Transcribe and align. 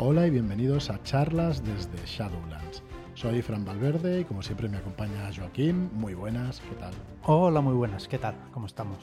Hola 0.00 0.28
y 0.28 0.30
bienvenidos 0.30 0.90
a 0.90 1.02
charlas 1.02 1.64
desde 1.64 1.98
Shadowlands. 2.06 2.84
Soy 3.14 3.42
Fran 3.42 3.64
Valverde 3.64 4.20
y 4.20 4.24
como 4.24 4.42
siempre 4.42 4.68
me 4.68 4.76
acompaña 4.76 5.28
Joaquín. 5.36 5.90
Muy 5.92 6.14
buenas, 6.14 6.60
¿qué 6.60 6.76
tal? 6.76 6.92
Hola, 7.24 7.60
muy 7.60 7.74
buenas, 7.74 8.06
¿qué 8.06 8.16
tal? 8.16 8.36
¿Cómo 8.52 8.66
estamos? 8.66 8.98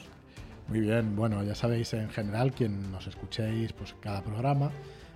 Muy 0.70 0.80
bien, 0.80 1.18
bueno, 1.18 1.44
ya 1.44 1.54
sabéis 1.54 1.94
en 1.94 2.10
general, 2.10 2.54
quien 2.54 2.94
nos 2.94 3.08
escuchéis 3.08 3.74
pues 3.74 3.94
cada 4.00 4.22
programa, 4.22 4.72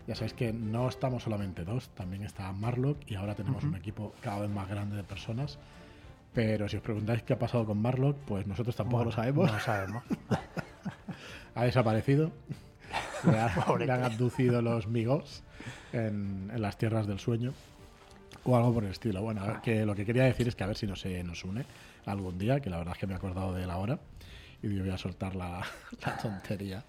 ya 0.05 0.15
sabéis 0.15 0.34
que 0.34 0.52
no 0.52 0.89
estamos 0.89 1.23
solamente 1.23 1.64
dos, 1.64 1.88
también 1.91 2.23
está 2.23 2.52
Marlock 2.52 2.98
y 3.09 3.16
ahora 3.16 3.36
tenemos 3.36 3.64
un 3.64 3.75
equipo 3.75 4.14
cada 4.20 4.39
vez 4.39 4.50
más 4.50 4.68
grande 4.68 4.98
de 4.98 5.04
personas. 5.04 5.59
Pero 6.34 6.68
si 6.68 6.75
os 6.75 6.84
preguntáis 6.84 7.23
qué 7.23 7.32
ha 7.32 7.39
pasado 7.39 7.66
con 7.66 7.82
Marlock, 7.82 8.18
pues 8.27 8.46
nosotros 8.46 8.75
tampoco 8.75 9.05
lo 9.05 9.11
sabemos. 9.14 9.48
No 9.48 9.54
lo 9.54 9.59
sabemos. 9.61 10.04
ha 11.55 11.64
desaparecido. 11.64 12.34
Le, 13.79 13.91
han 13.91 14.04
abducido 14.04 14.61
los 14.61 14.88
migos 14.88 15.43
en, 15.93 16.51
las 16.55 16.77
tierras 16.77 17.07
del 17.07 17.19
sueño 17.19 17.54
o 18.43 18.55
algo 18.55 18.73
por 18.73 18.83
el 18.83 18.91
estilo. 18.91 19.21
Bueno, 19.21 19.61
que 19.61 19.86
lo 19.86 19.96
que 19.96 20.05
quería 20.05 20.23
decir 20.23 20.47
es 20.47 20.55
que 20.55 20.64
a 20.64 20.68
ver 20.68 20.77
si 20.77 20.87
no 20.87 20.96
se 20.96 21.24
nos 21.24 21.43
une 21.43 21.65
algún 22.05 22.37
día, 22.37 22.60
que 22.60 22.69
la 22.69 22.77
verdad 22.77 22.93
es 22.93 23.00
que 23.00 23.07
me 23.07 23.13
he 23.13 23.15
acordado 23.15 23.54
de 23.54 23.65
la 23.65 23.77
hora 23.77 24.00
y 24.61 24.74
yo 24.74 24.83
voy 24.83 24.91
a 24.91 24.97
soltar 24.97 25.36
la, 25.36 25.65
tontería. 26.21 26.83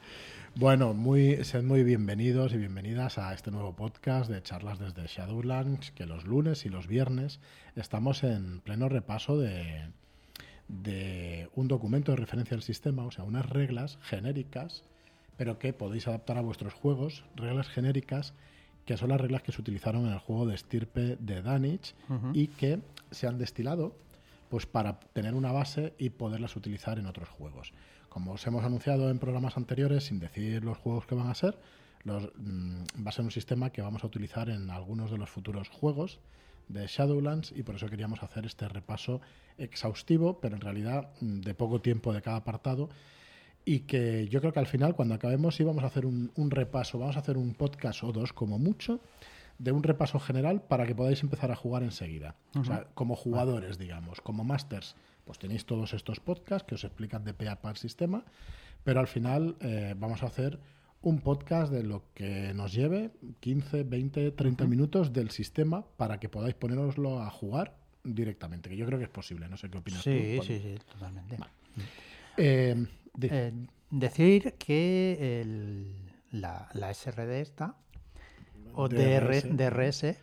Bueno, 0.57 0.95
muy, 0.95 1.45
sed 1.45 1.63
muy 1.63 1.85
bienvenidos 1.85 2.53
y 2.53 2.57
bienvenidas 2.57 3.19
a 3.19 3.33
este 3.33 3.51
nuevo 3.51 3.75
podcast 3.75 4.29
de 4.31 4.43
charlas 4.43 4.79
desde 4.79 5.07
Shadowlands, 5.07 5.93
que 5.93 6.07
los 6.07 6.25
lunes 6.25 6.67
y 6.67 6.69
los 6.69 6.89
viernes 6.89 7.39
estamos 7.77 8.25
en 8.25 8.61
pleno 8.61 8.89
repaso 8.89 9.39
de, 9.39 9.87
de 10.67 11.49
un 11.55 11.69
documento 11.69 12.13
de 12.13 12.17
referencia 12.17 12.57
al 12.57 12.63
sistema, 12.63 13.05
o 13.05 13.11
sea, 13.13 13.25
unas 13.25 13.49
reglas 13.49 13.99
genéricas 14.03 14.83
pero 15.41 15.59
que 15.59 15.73
podéis 15.73 16.07
adaptar 16.07 16.37
a 16.37 16.43
vuestros 16.43 16.75
juegos, 16.75 17.25
reglas 17.35 17.67
genéricas 17.71 18.35
que 18.85 18.99
son 18.99 19.09
las 19.09 19.19
reglas 19.19 19.41
que 19.41 19.53
se 19.53 19.63
utilizaron 19.63 20.05
en 20.05 20.13
el 20.13 20.19
juego 20.19 20.45
de 20.45 20.55
estirpe 20.55 21.17
de 21.19 21.41
Danich 21.41 21.95
y 22.35 22.49
que 22.49 22.81
se 23.11 23.27
han 23.27 23.39
destilado 23.39 23.97
pues 24.51 24.67
para 24.67 25.01
tener 25.01 25.33
una 25.33 25.51
base 25.51 25.95
y 25.97 26.11
poderlas 26.11 26.57
utilizar 26.57 26.99
en 26.99 27.07
otros 27.07 27.31
juegos. 27.31 27.73
Como 28.11 28.33
os 28.33 28.47
hemos 28.47 28.65
anunciado 28.65 29.09
en 29.09 29.19
programas 29.19 29.57
anteriores, 29.57 30.05
sin 30.05 30.21
decir 30.21 30.63
los 30.63 30.77
juegos 30.77 31.07
que 31.07 31.15
van 31.15 31.29
a 31.29 31.35
ser, 31.35 31.57
los, 32.05 32.25
mm, 32.37 32.83
va 33.03 33.09
a 33.09 33.13
ser 33.13 33.25
un 33.25 33.31
sistema 33.31 33.71
que 33.71 33.81
vamos 33.81 34.05
a 34.05 34.09
utilizar 34.09 34.51
en 34.51 34.69
algunos 34.69 35.11
de 35.11 35.17
los 35.17 35.31
futuros 35.31 35.71
juegos 35.71 36.21
de 36.69 36.87
Shadowlands 36.87 37.55
y 37.57 37.63
por 37.63 37.77
eso 37.77 37.89
queríamos 37.89 38.23
hacer 38.23 38.45
este 38.45 38.69
repaso 38.69 39.23
exhaustivo, 39.57 40.39
pero 40.39 40.57
en 40.57 40.61
realidad 40.61 41.09
mm, 41.23 41.41
de 41.41 41.55
poco 41.55 41.81
tiempo 41.81 42.13
de 42.13 42.21
cada 42.21 42.37
apartado 42.37 42.91
y 43.65 43.81
que 43.81 44.29
yo 44.29 44.41
creo 44.41 44.53
que 44.53 44.61
al 44.61 44.67
final, 44.67 44.95
cuando 44.95 45.15
acabemos, 45.15 45.57
sí 45.57 45.65
vamos 45.65 45.85
a 45.85 45.89
hacer 45.89 46.07
un, 46.07 46.31
repaso, 46.51 46.99
vamos 46.99 47.17
a 47.17 47.21
hacer 47.21 47.37
un 47.37 47.55
podcast 47.55 48.03
o 48.05 48.13
dos 48.13 48.33
como 48.33 48.59
mucho, 48.59 49.01
de 49.59 49.73
un 49.73 49.83
repaso 49.83 50.19
general 50.19 50.63
para 50.63 50.87
que 50.87 50.95
podáis 50.95 51.23
empezar 51.23 51.51
a 51.51 51.57
jugar 51.57 51.83
enseguida. 51.83 52.37
O 52.59 52.65
sea, 52.65 52.87
como 52.95 53.15
jugadores, 53.15 53.79
digamos, 53.79 54.21
como 54.21 54.43
masters, 54.43 54.97
pues 55.25 55.39
tenéis 55.39 55.67
todos 55.67 55.93
estos 55.93 56.19
podcasts 56.19 56.67
que 56.67 56.75
os 56.75 56.85
explican 56.85 57.25
de 57.25 57.35
pe 57.35 57.45
para 57.45 57.71
el 57.71 57.77
sistema, 57.77 58.25
pero 58.85 59.01
al 59.01 59.07
final 59.07 59.57
eh, 59.61 59.95
vamos 59.99 60.23
a 60.23 60.27
hacer 60.27 60.59
un 61.03 61.21
podcast 61.21 61.73
de 61.73 61.83
lo 61.83 62.05
que 62.15 62.53
nos 62.55 62.73
lleve 62.73 63.11
15, 63.41 63.85
20, 63.85 64.31
30 64.33 64.67
minutos 64.67 65.13
del 65.13 65.31
sistema 65.31 65.85
para 65.97 66.21
que 66.21 66.29
podáis 66.29 66.55
poneroslo 66.55 67.21
a 67.21 67.31
jugar 67.31 67.77
directamente, 68.05 68.69
que 68.71 68.77
yo 68.77 68.87
creo 68.87 68.99
que 68.99 69.05
es 69.05 69.11
posible, 69.11 69.49
no 69.49 69.57
sé 69.57 69.71
qué 69.71 69.79
opinas 69.79 70.03
tú. 70.03 70.11
Sí, 70.11 70.39
sí, 70.43 70.59
sí, 70.59 70.79
totalmente. 70.93 71.37
Eh, 72.37 72.87
eh, 73.21 73.53
decir 73.91 74.55
que 74.59 75.45
la, 76.31 76.69
SRD 76.95 77.41
esta, 77.41 77.77
o 78.75 78.89
DRS, 78.89 80.17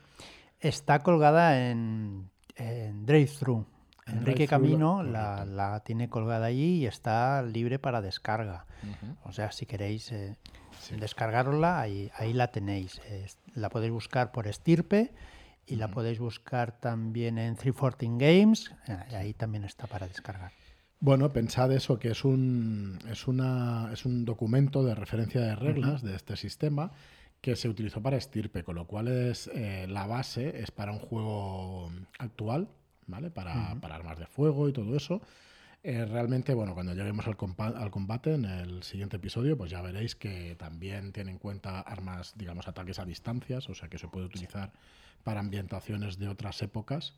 está 0.59 0.99
colgada 0.99 1.69
en, 1.69 2.29
en 2.55 3.05
Drive-Thru. 3.05 3.65
Enrique 4.07 4.47
Camino 4.47 5.03
la, 5.03 5.81
tiene 5.85 6.09
colgada 6.09 6.45
allí 6.45 6.77
y 6.77 6.85
está 6.85 7.41
libre 7.43 7.77
para 7.79 8.01
descarga. 8.01 8.65
O 9.23 9.31
sea, 9.33 9.51
si 9.51 9.65
queréis 9.65 10.11
eh, 10.11 10.37
descargarla, 10.97 11.81
ahí, 11.81 12.09
ahí 12.15 12.33
la 12.33 12.47
tenéis. 12.47 13.01
la 13.53 13.69
podéis 13.69 13.91
buscar 13.91 14.31
por 14.31 14.47
estirpe 14.47 15.11
y 15.65 15.75
la 15.75 15.89
podéis 15.89 16.19
buscar 16.19 16.71
también 16.71 17.37
en 17.37 17.55
314 17.55 18.07
Games. 18.17 18.71
Eh, 18.87 19.15
ahí 19.15 19.33
también 19.33 19.65
está 19.65 19.87
para 19.87 20.07
descargar. 20.07 20.51
Bueno, 20.99 21.31
pensad 21.31 21.71
eso, 21.71 21.99
que 21.99 22.09
es 22.09 22.25
un, 22.25 22.99
es 23.09 23.27
una, 23.27 23.91
es 23.93 24.05
un 24.05 24.25
documento 24.25 24.83
de 24.83 24.95
referencia 24.95 25.41
de 25.41 25.55
reglas 25.55 26.01
de 26.01 26.15
este 26.15 26.35
sistema 26.35 26.91
que 27.39 27.55
se 27.55 27.69
utilizó 27.69 28.01
para 28.01 28.17
estirpe, 28.17 28.63
con 28.63 28.75
lo 28.75 28.87
cual 28.87 29.07
es 29.07 29.47
eh, 29.53 29.85
la 29.87 30.07
base 30.07 30.59
es 30.59 30.71
para 30.71 30.91
un 30.91 30.99
juego 30.99 31.91
actual, 32.17 32.67
¿vale? 33.05 33.29
Para, 33.29 33.75
para 33.79 33.95
armas 33.95 34.17
de 34.17 34.25
fuego 34.25 34.67
y 34.69 34.73
todo 34.73 34.95
eso. 34.95 35.21
Eh, 35.83 36.03
realmente, 36.05 36.55
bueno, 36.55 36.73
cuando 36.73 36.95
lleguemos 36.95 37.27
al, 37.27 37.37
al, 37.75 37.91
combate 37.91 38.33
en 38.33 38.45
el 38.45 38.81
siguiente 38.81 39.17
episodio, 39.17 39.55
pues 39.55 39.69
ya 39.69 39.81
veréis 39.81 40.15
que 40.15 40.55
también 40.55 41.13
tiene 41.13 41.31
en 41.31 41.37
cuenta 41.37 41.79
armas, 41.79 42.33
digamos, 42.35 42.67
ataques 42.67 42.97
a 42.97 43.05
distancias, 43.05 43.69
o 43.69 43.75
sea 43.75 43.87
que 43.87 43.99
se 43.99 44.07
puede 44.07 44.25
utilizar 44.25 44.73
para 45.23 45.39
ambientaciones 45.39 46.17
de 46.17 46.27
otras 46.27 46.61
épocas. 46.63 47.13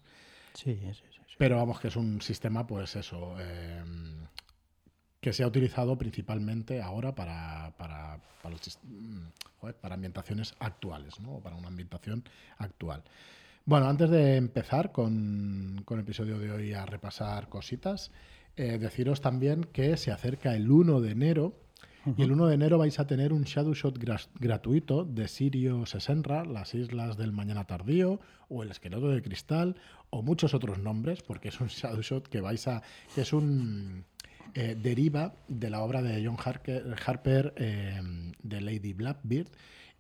Sí, 0.64 0.78
sí, 0.94 1.03
sí, 1.09 1.36
Pero 1.38 1.56
vamos, 1.56 1.80
que 1.80 1.88
es 1.88 1.96
un 1.96 2.22
sistema, 2.22 2.68
pues 2.68 2.94
eso, 2.97 3.40
em, 3.40 4.25
que 5.22 5.31
se 5.31 5.44
ha 5.44 5.47
utilizado 5.47 5.97
principalmente 5.97 6.81
ahora 6.81 7.16
para, 7.16 7.72
para, 7.78 8.18
mm, 8.84 9.72
para, 9.81 9.96
ambientaciones 9.96 10.56
actuales, 10.59 11.18
¿no? 11.22 11.36
O 11.36 11.40
para 11.40 11.56
una 11.56 11.69
ambientación 11.69 12.25
actual. 12.58 13.03
Bueno, 13.64 13.88
antes 13.88 14.09
de 14.09 14.36
empezar 14.36 14.92
con, 14.92 15.81
con 15.86 16.00
el 16.00 16.03
episodio 16.03 16.38
de 16.40 16.52
hoy 16.52 16.74
a 16.74 16.86
repasar 16.86 17.48
cositas, 17.48 18.12
eh, 18.59 18.78
deciros 18.78 19.22
también 19.22 19.64
que 19.64 19.96
se 19.96 20.12
acerca 20.12 20.53
el 20.53 20.70
1 20.70 21.00
de 21.00 21.12
enero 21.12 21.53
y 22.18 22.24
el 22.24 22.31
1 22.34 22.47
de 22.47 22.56
enero 22.56 22.78
vais 22.78 23.00
a 23.00 23.08
tener 23.08 23.31
un 23.31 23.44
Shadow 23.44 23.74
Shot 23.74 23.97
gratuito 24.40 25.06
de 25.06 25.30
Sirio 25.30 25.86
Sesenra, 25.86 26.44
las 26.44 26.74
Islas 26.74 27.16
del 27.16 27.31
Mañana 27.31 27.66
Tardío, 27.66 28.19
o 28.50 28.64
el 28.64 28.72
Esqueleto 28.72 29.09
de 29.09 29.22
Cristal, 29.22 29.78
o 30.09 30.22
muchos 30.22 30.53
otros 30.53 30.80
nombres, 30.80 31.22
porque 31.22 31.48
es 31.48 31.62
un 31.62 31.68
Shadow 31.69 32.02
Shot 32.02 32.28
que 32.28 32.42
vais 32.42 32.68
a. 32.68 32.81
que 33.16 33.22
es 33.22 33.31
un. 33.31 34.03
Eh, 34.56 34.75
deriva 34.81 35.36
de 35.48 35.69
la 35.69 35.81
obra 35.81 36.02
de 36.02 36.25
John 36.25 36.38
Harper, 36.44 37.53
eh, 37.56 38.02
de 38.44 38.62
Lady 38.62 38.92
Blackbeard. 38.92 39.48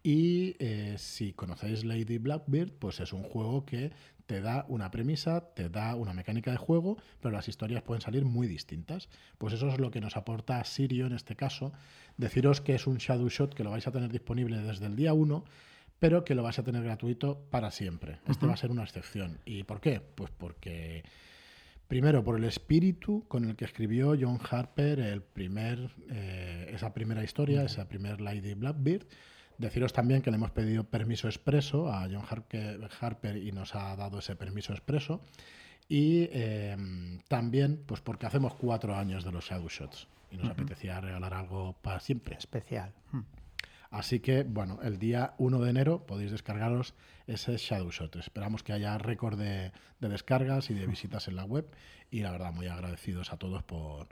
Y 0.01 0.55
eh, 0.59 0.95
si 0.97 1.33
conocéis 1.33 1.83
Lady 1.83 2.17
Blackbeard, 2.17 2.71
pues 2.71 2.99
es 2.99 3.11
un 3.11 3.23
juego 3.23 3.65
que 3.65 3.91
te 4.25 4.41
da 4.41 4.65
una 4.69 4.91
premisa, 4.91 5.53
te 5.55 5.69
da 5.69 5.95
una 5.95 6.13
mecánica 6.13 6.51
de 6.51 6.57
juego, 6.57 6.97
pero 7.19 7.33
las 7.33 7.47
historias 7.47 7.81
pueden 7.81 8.01
salir 8.01 8.25
muy 8.25 8.47
distintas. 8.47 9.09
Pues 9.39 9.53
eso 9.53 9.67
es 9.69 9.79
lo 9.79 9.89
que 9.89 10.01
nos 10.01 10.15
aporta 10.15 10.63
Sirio 10.63 11.07
en 11.07 11.13
este 11.13 11.35
caso. 11.35 11.73
Deciros 12.15 12.61
que 12.61 12.75
es 12.75 12.85
un 12.85 12.97
Shadow 12.97 13.27
Shot 13.27 13.55
que 13.55 13.63
lo 13.63 13.71
vais 13.71 13.87
a 13.87 13.91
tener 13.91 14.11
disponible 14.11 14.59
desde 14.59 14.85
el 14.85 14.95
día 14.95 15.13
1, 15.13 15.43
pero 15.97 16.23
que 16.23 16.35
lo 16.35 16.43
vais 16.43 16.59
a 16.59 16.63
tener 16.63 16.83
gratuito 16.83 17.41
para 17.49 17.71
siempre. 17.71 18.19
Este 18.27 18.45
va 18.45 18.53
a 18.53 18.57
ser 18.57 18.69
una 18.69 18.83
excepción. 18.83 19.39
¿Y 19.45 19.63
por 19.63 19.81
qué? 19.81 19.99
Pues 19.99 20.31
porque... 20.31 21.03
Primero, 21.87 22.23
por 22.23 22.37
el 22.37 22.43
espíritu 22.43 23.25
con 23.27 23.45
el 23.45 23.55
que 23.55 23.65
escribió 23.65 24.09
John 24.09 24.39
Harper 24.47 24.99
el 24.99 25.23
primer, 25.23 25.89
eh, 26.11 26.69
esa 26.71 26.93
primera 26.93 27.23
historia, 27.23 27.63
esa 27.63 27.89
primer 27.89 28.21
Lady 28.21 28.53
Blackbeard, 28.53 29.07
Deciros 29.59 29.91
también 29.91 30.21
que 30.21 30.31
le 30.31 30.37
hemos 30.37 30.51
pedido 30.51 30.85
permiso 30.85 31.27
expreso 31.27 31.91
a 31.91 32.07
John 32.09 32.23
Harper 33.01 33.37
y 33.37 33.51
nos 33.51 33.75
ha 33.75 33.95
dado 33.97 34.19
ese 34.19 34.35
permiso 34.35 34.71
expreso. 34.71 35.21
Y 35.89 36.29
em, 36.31 37.19
también, 37.27 37.83
pues 37.85 37.99
porque 37.99 38.25
hacemos 38.25 38.53
cuatro 38.53 38.95
años 38.95 39.25
de 39.25 39.31
los 39.31 39.45
Shadow 39.45 39.67
Shots 39.67 40.07
y 40.31 40.37
nos 40.37 40.49
apetecía 40.49 41.01
regalar 41.01 41.33
algo 41.33 41.73
para 41.81 41.99
siempre. 41.99 42.37
Especial. 42.37 42.93
Hmm. 43.11 43.23
Así 43.91 44.19
que, 44.19 44.43
bueno, 44.43 44.79
el 44.81 44.97
día 44.97 45.33
1 45.39 45.59
de 45.59 45.69
enero 45.69 46.05
podéis 46.05 46.31
descargaros 46.31 46.93
ese 47.27 47.57
Shadow 47.57 47.91
Shot. 47.91 48.15
Esperamos 48.15 48.63
que 48.63 48.71
haya 48.71 48.97
récord 48.97 49.37
de, 49.37 49.71
descargas 49.99 50.69
y 50.69 50.73
de 50.73 50.85
visitas 50.87 51.27
en 51.27 51.35
la 51.35 51.43
web. 51.43 51.67
Y 52.11 52.21
la 52.21 52.31
verdad, 52.31 52.53
muy 52.53 52.67
agradecidos 52.67 53.33
a 53.33 53.37
todos 53.37 53.63
por, 53.63 54.07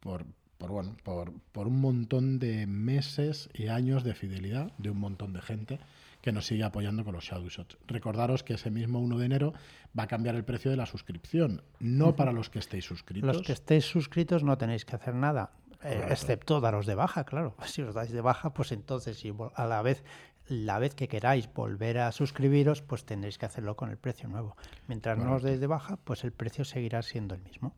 por, 0.00 0.26
por, 0.60 0.70
bueno, 0.70 0.94
por, 1.02 1.32
por, 1.52 1.66
un 1.66 1.80
montón 1.80 2.38
de 2.38 2.66
meses 2.66 3.48
y 3.54 3.68
años 3.68 4.04
de 4.04 4.14
fidelidad 4.14 4.70
de 4.76 4.90
un 4.90 5.00
montón 5.00 5.32
de 5.32 5.40
gente 5.40 5.80
que 6.20 6.32
nos 6.32 6.46
sigue 6.46 6.64
apoyando 6.64 7.02
con 7.02 7.14
los 7.14 7.24
Shadow 7.24 7.48
Shots. 7.48 7.78
Recordaros 7.86 8.44
que 8.44 8.54
ese 8.54 8.70
mismo 8.70 9.00
1 9.00 9.18
de 9.18 9.24
enero 9.24 9.54
va 9.98 10.02
a 10.02 10.06
cambiar 10.06 10.34
el 10.34 10.44
precio 10.44 10.70
de 10.70 10.76
la 10.76 10.84
suscripción, 10.84 11.62
no 11.80 12.14
para 12.14 12.32
los 12.32 12.50
que 12.50 12.58
estéis 12.58 12.84
suscritos. 12.84 13.36
Los 13.36 13.42
que 13.42 13.52
estéis 13.52 13.86
suscritos 13.86 14.44
no 14.44 14.58
tenéis 14.58 14.84
que 14.84 14.96
hacer 14.96 15.14
nada, 15.14 15.52
eh, 15.82 16.06
excepto 16.10 16.60
daros 16.60 16.84
de 16.84 16.94
baja, 16.94 17.24
claro. 17.24 17.54
Si 17.64 17.80
os 17.80 17.94
dais 17.94 18.12
de 18.12 18.20
baja, 18.20 18.52
pues 18.52 18.70
entonces 18.72 19.18
si 19.18 19.32
a 19.54 19.64
la 19.66 19.80
vez 19.80 20.04
la 20.46 20.78
vez 20.78 20.94
que 20.94 21.08
queráis 21.08 21.48
volver 21.54 21.98
a 21.98 22.12
suscribiros, 22.12 22.82
pues 22.82 23.04
tendréis 23.04 23.38
que 23.38 23.46
hacerlo 23.46 23.76
con 23.76 23.88
el 23.88 23.96
precio 23.96 24.28
nuevo. 24.28 24.56
Mientras 24.88 25.16
no 25.16 25.36
os 25.36 25.42
deis 25.42 25.60
de 25.60 25.68
baja, 25.68 25.96
pues 25.96 26.24
el 26.24 26.32
precio 26.32 26.64
seguirá 26.64 27.02
siendo 27.02 27.34
el 27.34 27.40
mismo. 27.40 27.72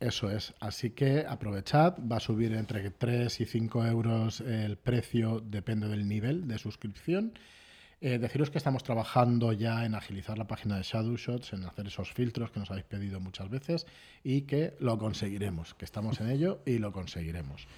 Eso 0.00 0.30
es, 0.30 0.52
así 0.58 0.90
que 0.90 1.24
aprovechad, 1.28 1.94
va 2.10 2.16
a 2.16 2.20
subir 2.20 2.54
entre 2.54 2.90
3 2.90 3.40
y 3.40 3.46
5 3.46 3.86
euros 3.86 4.40
el 4.40 4.76
precio, 4.76 5.40
depende 5.40 5.88
del 5.88 6.08
nivel 6.08 6.48
de 6.48 6.58
suscripción. 6.58 7.34
Eh, 8.00 8.18
deciros 8.18 8.50
que 8.50 8.58
estamos 8.58 8.82
trabajando 8.82 9.52
ya 9.52 9.84
en 9.84 9.94
agilizar 9.94 10.36
la 10.36 10.48
página 10.48 10.76
de 10.76 10.82
Shadow 10.82 11.16
Shots, 11.16 11.52
en 11.52 11.64
hacer 11.64 11.86
esos 11.86 12.12
filtros 12.12 12.50
que 12.50 12.58
nos 12.58 12.70
habéis 12.72 12.86
pedido 12.86 13.20
muchas 13.20 13.48
veces 13.48 13.86
y 14.24 14.42
que 14.42 14.74
lo 14.80 14.98
conseguiremos, 14.98 15.74
que 15.74 15.84
estamos 15.84 16.20
en 16.20 16.30
ello 16.30 16.62
y 16.66 16.78
lo 16.78 16.90
conseguiremos. 16.90 17.68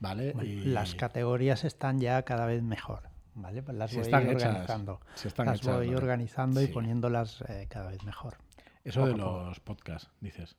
¿Vale? 0.00 0.34
y... 0.42 0.64
Las 0.64 0.94
categorías 0.94 1.64
están 1.64 2.00
ya 2.00 2.22
cada 2.22 2.46
vez 2.46 2.62
mejor. 2.62 3.10
¿vale? 3.36 3.62
Pues 3.62 3.76
las 3.76 3.94
voy 3.94 4.12
organizando. 4.12 5.00
las 5.36 5.62
voy 5.62 5.94
organizando 5.94 6.62
y 6.62 6.66
poniéndolas 6.66 7.42
eh, 7.48 7.66
cada 7.68 7.90
vez 7.90 8.02
mejor. 8.02 8.38
Eso 8.82 9.06
de 9.06 9.16
los 9.16 9.60
podcasts, 9.60 10.10
dices. 10.20 10.56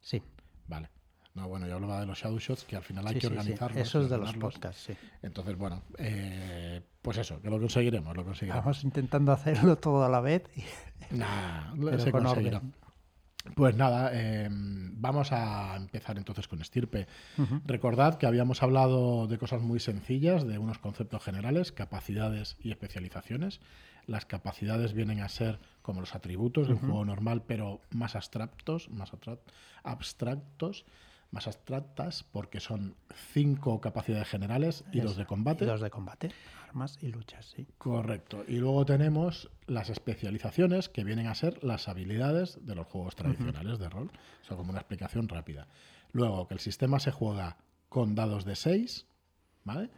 Sí. 0.00 0.22
Vale. 0.70 0.88
No, 1.34 1.48
bueno, 1.48 1.66
yo 1.66 1.74
hablaba 1.74 2.00
de 2.00 2.06
los 2.06 2.18
shadow 2.18 2.38
shots 2.38 2.64
que 2.64 2.76
al 2.76 2.82
final 2.82 3.06
hay 3.06 3.18
que 3.18 3.26
organizarlos. 3.26 3.80
Eso 3.80 4.00
es 4.00 4.10
de 4.10 4.18
los 4.18 4.34
podcasts, 4.34 4.84
sí. 4.86 4.94
Entonces, 5.22 5.56
bueno, 5.56 5.82
eh, 5.98 6.80
pues 7.02 7.18
eso, 7.18 7.40
que 7.40 7.50
lo 7.50 7.58
conseguiremos, 7.60 8.16
lo 8.16 8.24
conseguiremos. 8.24 8.58
Estamos 8.58 8.84
intentando 8.84 9.32
hacerlo 9.32 9.76
todo 9.76 10.04
a 10.04 10.08
la 10.08 10.20
vez. 10.20 10.44
Y... 10.56 10.62
Nah, 11.16 11.74
se 11.98 12.12
conseguirá. 12.12 12.62
Pues 13.56 13.74
nada, 13.74 14.12
em, 14.12 14.92
vamos 15.00 15.32
a 15.32 15.74
empezar 15.76 16.16
entonces 16.18 16.46
con 16.46 16.60
estirpe. 16.60 17.08
Recordad 17.64 18.16
que 18.16 18.26
habíamos 18.26 18.62
hablado 18.62 19.26
de 19.26 19.38
cosas 19.38 19.60
muy 19.60 19.80
sencillas, 19.80 20.46
de 20.46 20.58
unos 20.58 20.78
conceptos 20.78 21.24
generales, 21.24 21.72
capacidades 21.72 22.58
y 22.60 22.70
especializaciones. 22.70 23.60
Las 24.10 24.26
capacidades 24.26 24.92
vienen 24.92 25.20
a 25.20 25.28
ser 25.28 25.60
como 25.82 26.00
los 26.00 26.16
atributos 26.16 26.66
de 26.66 26.74
un 26.74 26.80
juego 26.80 27.04
normal, 27.04 27.44
pero 27.46 27.80
más 27.90 28.16
abstractos, 28.16 28.90
más 28.90 29.12
abstractos 29.84 30.84
más 31.30 31.46
abstractas 31.46 32.24
porque 32.24 32.60
son 32.60 32.96
cinco 33.32 33.80
capacidades 33.80 34.28
generales 34.28 34.84
y 34.92 35.00
dos 35.00 35.16
de 35.16 35.26
combate. 35.26 35.64
Y 35.64 35.68
dos 35.68 35.80
de 35.80 35.90
combate, 35.90 36.30
armas 36.68 36.98
y 37.00 37.08
luchas, 37.08 37.46
sí. 37.46 37.66
Correcto. 37.78 38.44
Y 38.48 38.56
luego 38.56 38.84
tenemos 38.84 39.50
las 39.66 39.90
especializaciones 39.90 40.88
que 40.88 41.04
vienen 41.04 41.26
a 41.28 41.34
ser 41.34 41.62
las 41.62 41.88
habilidades 41.88 42.64
de 42.66 42.74
los 42.74 42.86
juegos 42.86 43.14
tradicionales 43.14 43.78
de 43.78 43.88
rol. 43.88 44.10
Eso 44.42 44.56
como 44.56 44.70
una 44.70 44.80
explicación 44.80 45.28
rápida. 45.28 45.68
Luego 46.12 46.48
que 46.48 46.54
el 46.54 46.60
sistema 46.60 46.98
se 46.98 47.12
juega 47.12 47.58
con 47.88 48.14
dados 48.14 48.44
de 48.44 48.56
6, 48.56 49.06
¿vale? 49.64 49.90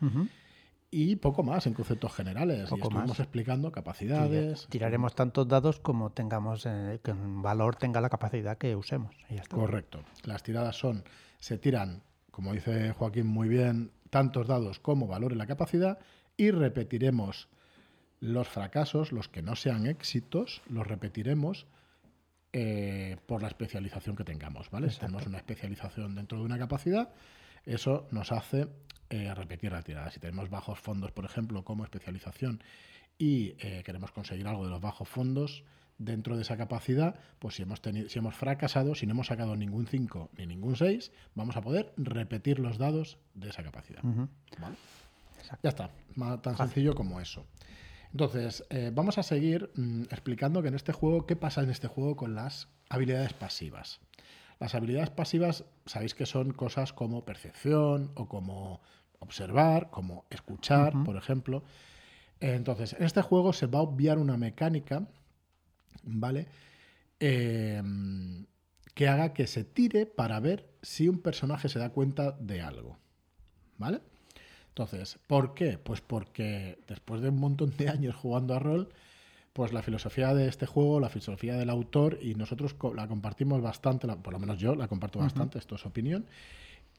Y 0.94 1.16
poco 1.16 1.42
más 1.42 1.66
en 1.66 1.72
conceptos 1.72 2.12
generales. 2.12 2.68
Poco 2.68 2.84
y 2.84 2.88
estuvimos 2.88 3.18
explicando 3.18 3.72
capacidades. 3.72 4.66
tiraremos 4.68 5.14
tantos 5.14 5.48
dados 5.48 5.80
como 5.80 6.10
tengamos, 6.10 6.66
eh, 6.66 7.00
que 7.02 7.12
un 7.12 7.40
valor 7.40 7.76
tenga 7.76 8.02
la 8.02 8.10
capacidad 8.10 8.58
que 8.58 8.76
usemos. 8.76 9.16
Correcto. 9.48 10.04
Las 10.24 10.42
tiradas 10.42 10.76
son, 10.76 11.02
se 11.38 11.56
tiran, 11.56 12.02
como 12.30 12.52
dice 12.52 12.92
Joaquín 12.92 13.26
muy 13.26 13.48
bien, 13.48 13.90
tantos 14.10 14.46
dados 14.46 14.80
como 14.80 15.06
valor 15.06 15.32
en 15.32 15.38
la 15.38 15.46
capacidad 15.46 15.98
y 16.36 16.50
repetiremos 16.50 17.48
los 18.20 18.46
fracasos, 18.46 19.12
los 19.12 19.28
que 19.28 19.40
no 19.40 19.56
sean 19.56 19.86
éxitos, 19.86 20.60
los 20.68 20.86
repetiremos 20.86 21.66
eh, 22.52 23.16
por 23.24 23.40
la 23.40 23.48
especialización 23.48 24.14
que 24.14 24.24
tengamos, 24.24 24.70
¿vale? 24.70 24.90
Si 24.90 25.00
tenemos 25.00 25.26
una 25.26 25.38
especialización 25.38 26.14
dentro 26.14 26.36
de 26.36 26.44
una 26.44 26.58
capacidad, 26.58 27.08
eso 27.66 28.06
nos 28.10 28.32
hace 28.32 28.68
eh, 29.10 29.34
repetir 29.34 29.72
la 29.72 29.82
tirada. 29.82 30.10
Si 30.10 30.20
tenemos 30.20 30.50
bajos 30.50 30.78
fondos, 30.78 31.12
por 31.12 31.24
ejemplo, 31.24 31.64
como 31.64 31.84
especialización 31.84 32.62
y 33.18 33.54
eh, 33.58 33.82
queremos 33.84 34.10
conseguir 34.10 34.46
algo 34.46 34.64
de 34.64 34.70
los 34.70 34.80
bajos 34.80 35.08
fondos 35.08 35.64
dentro 35.98 36.36
de 36.36 36.42
esa 36.42 36.56
capacidad, 36.56 37.14
pues 37.38 37.56
si 37.56 37.62
hemos, 37.62 37.80
tenido, 37.80 38.08
si 38.08 38.18
hemos 38.18 38.34
fracasado, 38.34 38.94
si 38.94 39.06
no 39.06 39.12
hemos 39.12 39.28
sacado 39.28 39.56
ningún 39.56 39.86
5 39.86 40.30
ni 40.38 40.46
ningún 40.46 40.76
6, 40.76 41.12
vamos 41.34 41.56
a 41.56 41.60
poder 41.60 41.92
repetir 41.96 42.58
los 42.58 42.78
dados 42.78 43.18
de 43.34 43.50
esa 43.50 43.62
capacidad. 43.62 44.02
Ya 45.62 45.68
está, 45.68 45.90
tan 46.40 46.56
sencillo 46.56 46.94
como 46.94 47.20
eso. 47.20 47.46
Entonces, 48.12 48.64
eh, 48.70 48.90
vamos 48.94 49.18
a 49.18 49.22
seguir 49.22 49.70
mm, 49.74 50.02
explicando 50.04 50.62
que 50.62 50.68
en 50.68 50.74
este 50.74 50.92
juego, 50.92 51.26
qué 51.26 51.36
pasa 51.36 51.62
en 51.62 51.70
este 51.70 51.88
juego 51.88 52.16
con 52.16 52.34
las 52.34 52.68
habilidades 52.88 53.32
pasivas. 53.32 54.00
Las 54.62 54.76
habilidades 54.76 55.10
pasivas, 55.10 55.64
sabéis 55.86 56.14
que 56.14 56.24
son 56.24 56.52
cosas 56.52 56.92
como 56.92 57.24
percepción 57.24 58.12
o 58.14 58.28
como 58.28 58.80
observar, 59.18 59.90
como 59.90 60.24
escuchar, 60.30 60.92
por 61.02 61.16
ejemplo. 61.16 61.64
Entonces, 62.38 62.92
en 62.92 63.02
este 63.02 63.22
juego 63.22 63.52
se 63.52 63.66
va 63.66 63.80
a 63.80 63.82
obviar 63.82 64.18
una 64.20 64.36
mecánica, 64.36 65.08
¿vale? 66.04 66.46
Em, 67.18 68.46
que 68.94 69.08
haga 69.08 69.32
que 69.32 69.48
se 69.48 69.64
tire 69.64 70.06
para 70.06 70.38
ver 70.38 70.70
si 70.80 71.08
un 71.08 71.18
personaje 71.18 71.68
se 71.68 71.80
da 71.80 71.90
cuenta 71.90 72.30
de 72.30 72.60
algo, 72.60 72.98
¿vale? 73.78 74.00
Entonces, 74.68 75.18
¿por 75.26 75.54
qué? 75.54 75.76
Pues 75.76 76.00
porque 76.00 76.78
después 76.86 77.20
de 77.20 77.30
un 77.30 77.40
montón 77.40 77.76
de 77.76 77.88
años 77.88 78.14
jugando 78.14 78.54
a 78.54 78.60
rol, 78.60 78.90
pues 79.52 79.72
la 79.72 79.82
filosofía 79.82 80.34
de 80.34 80.48
este 80.48 80.66
juego, 80.66 81.00
la 81.00 81.08
filosofía 81.08 81.56
del 81.56 81.70
autor, 81.70 82.18
y 82.22 82.34
nosotros 82.34 82.74
la 82.94 83.06
compartimos 83.06 83.60
bastante, 83.60 84.08
por 84.08 84.32
lo 84.32 84.38
menos 84.38 84.58
yo 84.58 84.74
la 84.74 84.88
comparto 84.88 85.18
bastante, 85.18 85.58
esto 85.58 85.74
es 85.74 85.84
opinión, 85.84 86.26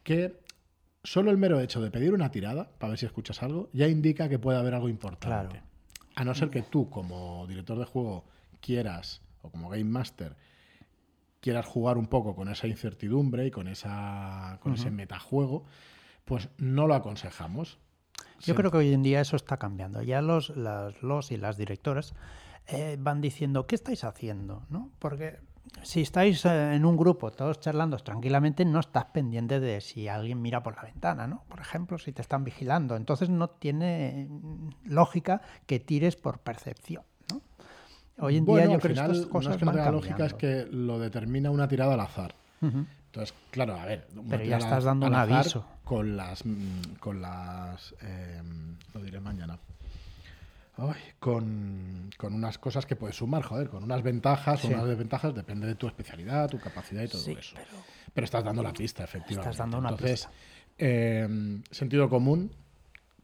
que 0.03 0.39
solo 1.03 1.31
el 1.31 1.38
mero 1.38 1.59
hecho 1.59 1.81
de 1.81 1.91
pedir 1.91 2.13
una 2.13 2.29
tirada 2.29 2.69
para 2.77 2.91
ver 2.91 3.00
si 3.00 3.05
escuchas 3.05 3.41
algo 3.44 3.69
ya 3.73 3.88
indica 3.88 4.29
que 4.29 4.39
puede 4.39 4.59
haber 4.59 4.73
algo 4.73 4.89
importante. 4.89 5.61
A 6.15 6.23
no 6.23 6.35
ser 6.35 6.50
que 6.50 6.61
tú, 6.61 6.89
como 6.89 7.47
director 7.47 7.79
de 7.79 7.85
juego, 7.85 8.25
quieras, 8.61 9.21
o 9.41 9.50
como 9.50 9.69
game 9.69 9.85
master, 9.85 10.35
quieras 11.39 11.65
jugar 11.65 11.97
un 11.97 12.07
poco 12.07 12.35
con 12.35 12.50
esa 12.50 12.67
incertidumbre 12.67 13.47
y 13.47 13.51
con, 13.51 13.67
esa, 13.67 14.59
con 14.61 14.73
ese 14.75 14.91
metajuego, 14.91 15.65
pues 16.23 16.50
no 16.57 16.88
lo 16.88 16.94
aconsejamos. 16.94 17.79
Yo 18.41 18.56
creo 18.56 18.71
que 18.71 18.77
hoy 18.77 18.94
en 18.94 19.03
día 19.03 19.21
eso 19.21 19.35
está 19.35 19.57
cambiando. 19.57 20.01
Ya 20.01 20.21
los, 20.21 20.53
los 20.56 21.31
y 21.31 21.38
las 21.38 21.57
directoras 21.57 22.13
eh, 22.68 22.97
van 23.00 23.21
diciendo, 23.21 23.68
¿qué 23.68 23.75
estáis 23.75 24.03
haciendo? 24.03 24.63
¿No? 24.69 24.89
Porque 25.00 25.39
si 25.81 26.01
estáis 26.01 26.45
eh, 26.45 26.75
en 26.75 26.85
un 26.85 26.97
grupo 26.97 27.31
todos 27.31 27.59
charlando 27.59 27.97
tranquilamente, 27.97 28.65
no 28.65 28.80
estás 28.80 29.06
pendiente 29.06 29.59
de 29.59 29.81
si 29.81 30.07
alguien 30.07 30.41
mira 30.41 30.62
por 30.62 30.75
la 30.75 30.83
ventana, 30.83 31.27
¿no? 31.27 31.44
Por 31.50 31.59
ejemplo, 31.59 31.97
si 31.97 32.12
te 32.12 32.21
están 32.21 32.44
vigilando. 32.44 32.95
Entonces 32.95 33.30
no 33.30 33.50
tiene 33.50 34.30
lógica 34.86 35.41
que 35.65 35.79
tires 35.79 36.15
por 36.15 36.39
percepción, 36.39 37.03
¿no? 37.31 37.41
Hoy 38.19 38.38
en 38.38 38.45
día 38.45 38.65
yo 38.65 38.79
creo 38.79 38.95
que 38.95 39.01
estas 39.01 39.25
cosas 39.25 39.62
no 39.62 39.71
es 39.71 39.77
que 39.77 39.83
no 39.83 39.91
lógica, 39.91 40.25
es 40.25 40.33
que 40.33 40.68
lo 40.69 41.00
determina 41.00 41.50
una 41.50 41.68
tirada 41.68 41.95
al 41.95 42.01
azar. 42.01 42.36
Entonces, 43.13 43.36
claro, 43.51 43.75
a 43.75 43.86
ver. 43.86 44.07
Pero 44.27 44.44
ya 44.44 44.57
estás 44.57 44.86
dando 44.86 45.06
un 45.06 45.13
aviso. 45.13 45.65
Con 45.83 46.18
las. 46.18 46.44
Mm, 46.45 46.95
con 47.00 47.21
las. 47.21 47.94
Em, 48.01 48.75
lo 48.94 49.01
diré 49.01 49.19
mañana 49.19 49.60
con, 51.19 52.10
unas 52.24 52.57
cosas 52.57 52.86
que 52.86 52.95
puedes 52.95 53.15
sumar, 53.15 53.43
joder, 53.43 53.70
con 53.70 53.84
unas 53.84 54.01
ventajas 54.01 54.63
o 54.65 54.67
unas 54.67 54.86
desventajas, 54.86 55.34
depende 55.36 55.67
de 55.67 55.75
tu 55.75 55.88
especialidad, 55.88 56.50
tu 56.50 56.60
capacidad 56.60 57.03
y 57.03 57.08
todo 57.08 57.22
eso. 57.38 57.55
Pero, 58.13 58.25
estás 58.25 58.43
dando 58.43 58.63
la 58.63 58.74
pista, 58.74 59.03
efectivamente. 59.03 59.51
Estás 59.51 59.58
dando 59.58 59.77
una 59.77 59.89
Entonces, 59.89 60.27
em, 60.77 61.63
sentido 61.70 62.10
común, 62.10 62.51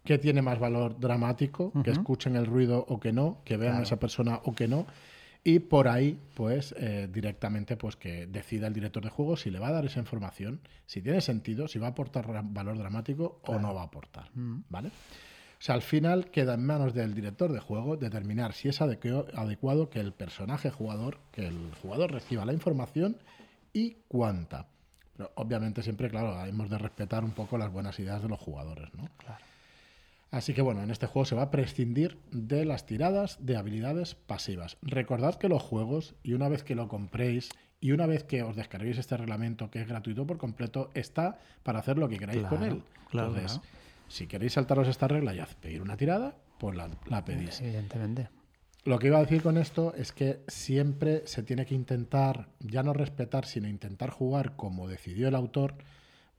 ¿qué 0.03 0.17
tiene 0.17 0.41
más 0.41 0.59
valor 0.59 0.99
dramático? 0.99 1.73
Que 1.83 1.91
escuchen 1.91 2.35
el 2.35 2.45
ruido 2.45 2.85
o 2.87 2.99
que 2.99 3.11
no, 3.11 3.39
que 3.43 3.57
vean 3.57 3.77
a 3.77 3.81
esa 3.81 3.97
persona 3.97 4.39
o 4.43 4.53
que 4.53 4.67
no. 4.67 4.85
Y 5.43 5.59
por 5.59 5.87
ahí, 5.87 6.19
pues, 6.35 6.75
eh, 6.77 7.07
directamente, 7.11 7.77
pues 7.77 7.95
que 7.95 8.27
decida 8.27 8.67
el 8.67 8.73
director 8.73 9.03
de 9.03 9.09
juego 9.09 9.37
si 9.37 9.49
le 9.49 9.59
va 9.59 9.69
a 9.69 9.71
dar 9.71 9.85
esa 9.85 9.99
información, 9.99 10.59
si 10.85 11.01
tiene 11.01 11.21
sentido, 11.21 11.67
si 11.67 11.79
va 11.79 11.87
a 11.87 11.91
aportar 11.91 12.27
valor 12.43 12.77
dramático 12.77 13.39
o 13.45 13.57
no 13.57 13.73
va 13.73 13.81
a 13.81 13.85
aportar. 13.85 14.29
¿Vale? 14.33 14.89
O 14.89 15.61
sea, 15.61 15.75
al 15.75 15.81
final 15.81 16.31
queda 16.31 16.53
en 16.53 16.65
manos 16.65 16.93
del 16.93 17.13
director 17.13 17.51
de 17.51 17.59
juego 17.59 17.97
determinar 17.97 18.53
si 18.53 18.69
es 18.69 18.81
adecuado 18.81 19.89
que 19.89 19.99
el 19.99 20.13
personaje 20.13 20.69
jugador, 20.71 21.17
que 21.31 21.47
el 21.47 21.73
jugador 21.81 22.11
reciba 22.13 22.45
la 22.45 22.53
información 22.53 23.17
y 23.73 23.97
cuánta. 24.07 24.67
Pero 25.17 25.31
obviamente 25.35 25.83
siempre, 25.83 26.09
claro, 26.09 26.45
hemos 26.45 26.69
de 26.69 26.77
respetar 26.77 27.25
un 27.25 27.31
poco 27.31 27.57
las 27.57 27.71
buenas 27.71 27.99
ideas 27.99 28.21
de 28.21 28.29
los 28.29 28.39
jugadores, 28.39 28.93
¿no? 28.93 29.09
Claro. 29.17 29.43
Así 30.31 30.53
que 30.53 30.61
bueno, 30.61 30.83
en 30.83 30.91
este 30.91 31.07
juego 31.07 31.25
se 31.25 31.35
va 31.35 31.43
a 31.43 31.51
prescindir 31.51 32.19
de 32.31 32.65
las 32.65 32.85
tiradas 32.85 33.37
de 33.39 33.57
habilidades 33.57 34.15
pasivas. 34.15 34.77
Recordad 34.81 35.35
que 35.35 35.49
los 35.49 35.63
juegos, 35.63 36.15
y 36.23 36.33
una 36.33 36.49
vez 36.49 36.63
que 36.63 36.75
lo 36.75 36.87
compréis 36.87 37.49
y 37.81 37.91
una 37.91 38.05
vez 38.05 38.23
que 38.23 38.43
os 38.43 38.55
descarguéis 38.55 38.97
este 38.97 39.17
reglamento 39.17 39.71
que 39.71 39.81
es 39.81 39.87
gratuito 39.87 40.27
por 40.27 40.37
completo, 40.37 40.91
está 40.93 41.39
para 41.63 41.79
hacer 41.79 41.97
lo 41.97 42.09
que 42.09 42.19
queráis 42.19 42.43
con 42.43 42.63
él. 42.63 42.83
Claro, 43.09 43.33
si 44.07 44.27
queréis 44.27 44.53
saltaros 44.53 44.87
esta 44.87 45.07
regla 45.07 45.33
y 45.33 45.41
pedir 45.61 45.81
una 45.81 45.95
tirada, 45.95 46.35
pues 46.57 46.75
la, 46.75 47.23
pedís. 47.23 47.61
Evidentemente. 47.61 48.29
Lo 48.83 48.97
que 48.97 49.07
iba 49.07 49.17
a 49.17 49.21
decir 49.21 49.41
con 49.41 49.57
esto 49.57 49.93
es 49.95 50.11
que 50.11 50.41
siempre 50.47 51.23
se 51.25 51.43
tiene 51.43 51.65
que 51.65 51.75
intentar, 51.75 52.49
ya 52.59 52.81
no 52.81 52.93
respetar, 52.93 53.45
sino 53.45 53.67
intentar 53.67 54.09
jugar 54.09 54.55
como 54.55 54.87
decidió 54.87 55.27
el 55.27 55.35
autor, 55.35 55.75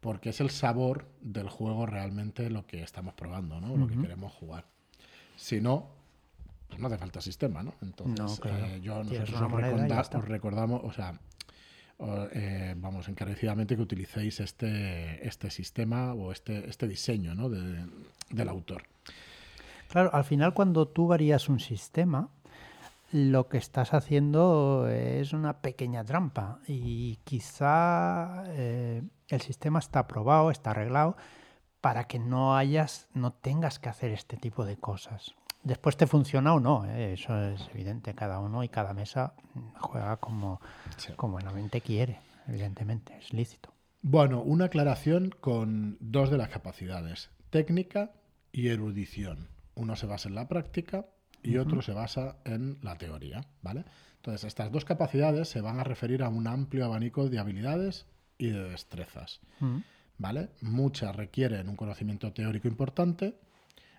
porque 0.01 0.31
es 0.31 0.41
el 0.41 0.51
sabor 0.51 1.07
del 1.21 1.49
juego 1.49 1.87
realmente 1.87 2.51
lo 2.51 2.67
que 2.67 2.83
estamos 2.83 3.15
probando, 3.15 3.61
¿no? 3.61 3.77
Lo 3.77 3.87
que 3.87 3.99
queremos 3.99 4.33
jugar. 4.33 4.65
Si 5.37 5.61
no, 5.61 5.89
pues 6.69 6.81
no 6.81 6.87
hace 6.87 6.99
falta 6.99 7.21
sistema, 7.21 7.63
¿no? 7.63 7.75
Entonces, 7.83 8.41
eh, 8.45 8.81
yo 8.83 9.05
nosotros 9.05 10.15
os, 10.15 10.25
recordamos, 10.29 10.81
o 10.85 10.93
sea, 10.93 11.19
eh, 12.33 12.75
vamos, 12.79 13.09
encarecidamente 13.09 13.77
que 13.77 13.83
utilicéis 13.83 14.41
este, 14.41 15.27
este 15.27 15.51
sistema 15.51 16.15
o 16.15 16.33
este, 16.33 16.69
este 16.69 16.89
diseño 16.89 17.35
¿no? 17.35 17.51
del 17.51 18.49
autor. 18.49 18.85
Claro, 19.89 20.11
al 20.15 20.25
final 20.25 20.55
cuando 20.55 20.89
tú 20.89 21.09
varías 21.09 21.49
un 21.49 21.61
sistema, 21.61 22.31
lo 23.13 23.49
que 23.49 23.59
estás 23.59 23.93
haciendo 23.93 24.89
es 24.89 25.33
una 25.33 25.61
pequeña 25.61 26.05
trampa 26.05 26.61
y 26.67 27.17
quizá 27.25 28.45
eh, 28.49 29.03
el 29.35 29.41
sistema 29.41 29.79
está 29.79 30.01
aprobado, 30.01 30.51
está 30.51 30.71
arreglado 30.71 31.17
para 31.81 32.05
que 32.05 32.19
no 32.19 32.57
hayas, 32.57 33.09
no 33.15 33.33
tengas 33.33 33.79
que 33.79 33.89
hacer 33.89 34.11
este 34.11 34.37
tipo 34.37 34.65
de 34.65 34.77
cosas. 34.77 35.35
Después 35.63 35.97
te 35.97 36.07
funciona 36.07 36.55
o 36.55 36.61
no, 36.61 36.87
¿eh? 36.87 37.13
eso 37.13 37.39
es 37.39 37.69
evidente. 37.75 38.15
Cada 38.15 38.39
uno 38.39 38.65
y 38.65 38.69
cada 38.69 38.95
mesa 38.95 39.35
juega 39.79 40.17
como, 40.17 40.61
como 41.17 41.35
buenamente 41.35 41.81
quiere, 41.81 42.19
evidentemente, 42.49 43.17
es 43.19 43.33
lícito. 43.33 43.73
Bueno, 44.03 44.41
una 44.41 44.67
aclaración 44.67 45.31
con 45.41 45.99
dos 46.01 46.31
de 46.31 46.39
las 46.39 46.49
capacidades, 46.49 47.31
técnica 47.51 48.13
y 48.53 48.69
erudición. 48.69 49.49
Uno 49.75 49.97
se 49.97 50.07
basa 50.07 50.29
en 50.29 50.35
la 50.35 50.49
práctica 50.49 51.07
y 51.43 51.59
otro 51.59 51.83
se 51.83 51.93
basa 51.93 52.37
en 52.45 52.79
la 52.83 52.97
teoría, 52.97 53.47
¿vale? 53.63 53.85
Entonces, 54.17 54.45
estas 54.45 54.73
dos 54.73 54.85
capacidades 54.85 55.49
se 55.49 55.61
van 55.61 55.79
a 55.79 55.85
referir 55.85 56.23
a 56.23 56.29
un 56.29 56.47
amplio 56.47 56.85
abanico 56.85 57.29
de 57.29 57.39
habilidades 57.39 58.07
y 58.41 58.51
de 58.51 58.71
destrezas, 58.71 59.41
¿vale? 60.19 60.49
Muchas 60.63 61.15
requieren 61.15 61.69
un 61.69 61.77
conocimiento 61.77 62.33
teórico 62.33 62.67
importante, 62.67 63.37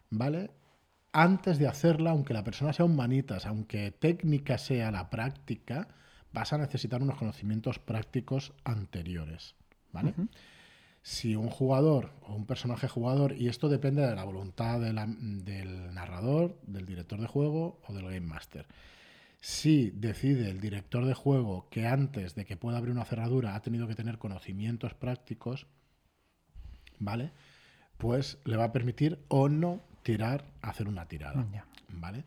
¿vale? 0.09 0.51
Antes 1.13 1.59
de 1.59 1.67
hacerla, 1.67 2.11
aunque 2.11 2.33
la 2.33 2.43
persona 2.43 2.73
sea 2.73 2.85
un 2.85 2.95
manitas, 2.95 3.45
aunque 3.45 3.91
técnica 3.91 4.57
sea 4.57 4.91
la 4.91 5.09
práctica, 5.09 5.87
vas 6.33 6.53
a 6.53 6.57
necesitar 6.57 7.01
unos 7.01 7.17
conocimientos 7.17 7.79
prácticos 7.79 8.53
anteriores. 8.63 9.55
¿vale? 9.91 10.13
Si 11.01 11.35
un 11.35 11.49
jugador 11.49 12.11
o 12.21 12.35
un 12.35 12.45
personaje 12.45 12.87
jugador, 12.87 13.35
y 13.37 13.47
esto 13.47 13.69
depende 13.69 14.05
de 14.05 14.15
la 14.15 14.23
voluntad 14.23 14.79
del 14.79 15.93
narrador, 15.93 16.59
del 16.63 16.85
director 16.85 17.19
de 17.19 17.27
juego 17.27 17.81
o 17.87 17.93
del 17.93 18.05
game 18.05 18.21
master. 18.21 18.65
Si 19.41 19.89
decide 19.89 20.51
el 20.51 20.61
director 20.61 21.05
de 21.05 21.15
juego 21.15 21.67
que 21.71 21.87
antes 21.87 22.35
de 22.35 22.45
que 22.45 22.57
pueda 22.57 22.77
abrir 22.77 22.93
una 22.93 23.05
cerradura 23.05 23.55
ha 23.55 23.61
tenido 23.63 23.87
que 23.87 23.95
tener 23.95 24.19
conocimientos 24.19 24.93
prácticos, 24.93 25.65
¿vale? 26.99 27.31
Pues 27.97 28.37
le 28.45 28.55
va 28.55 28.65
a 28.65 28.71
permitir 28.71 29.19
o 29.29 29.49
no 29.49 29.81
tirar, 30.03 30.45
hacer 30.61 30.87
una 30.87 31.07
tirada, 31.07 31.45
¿vale? 31.89 32.23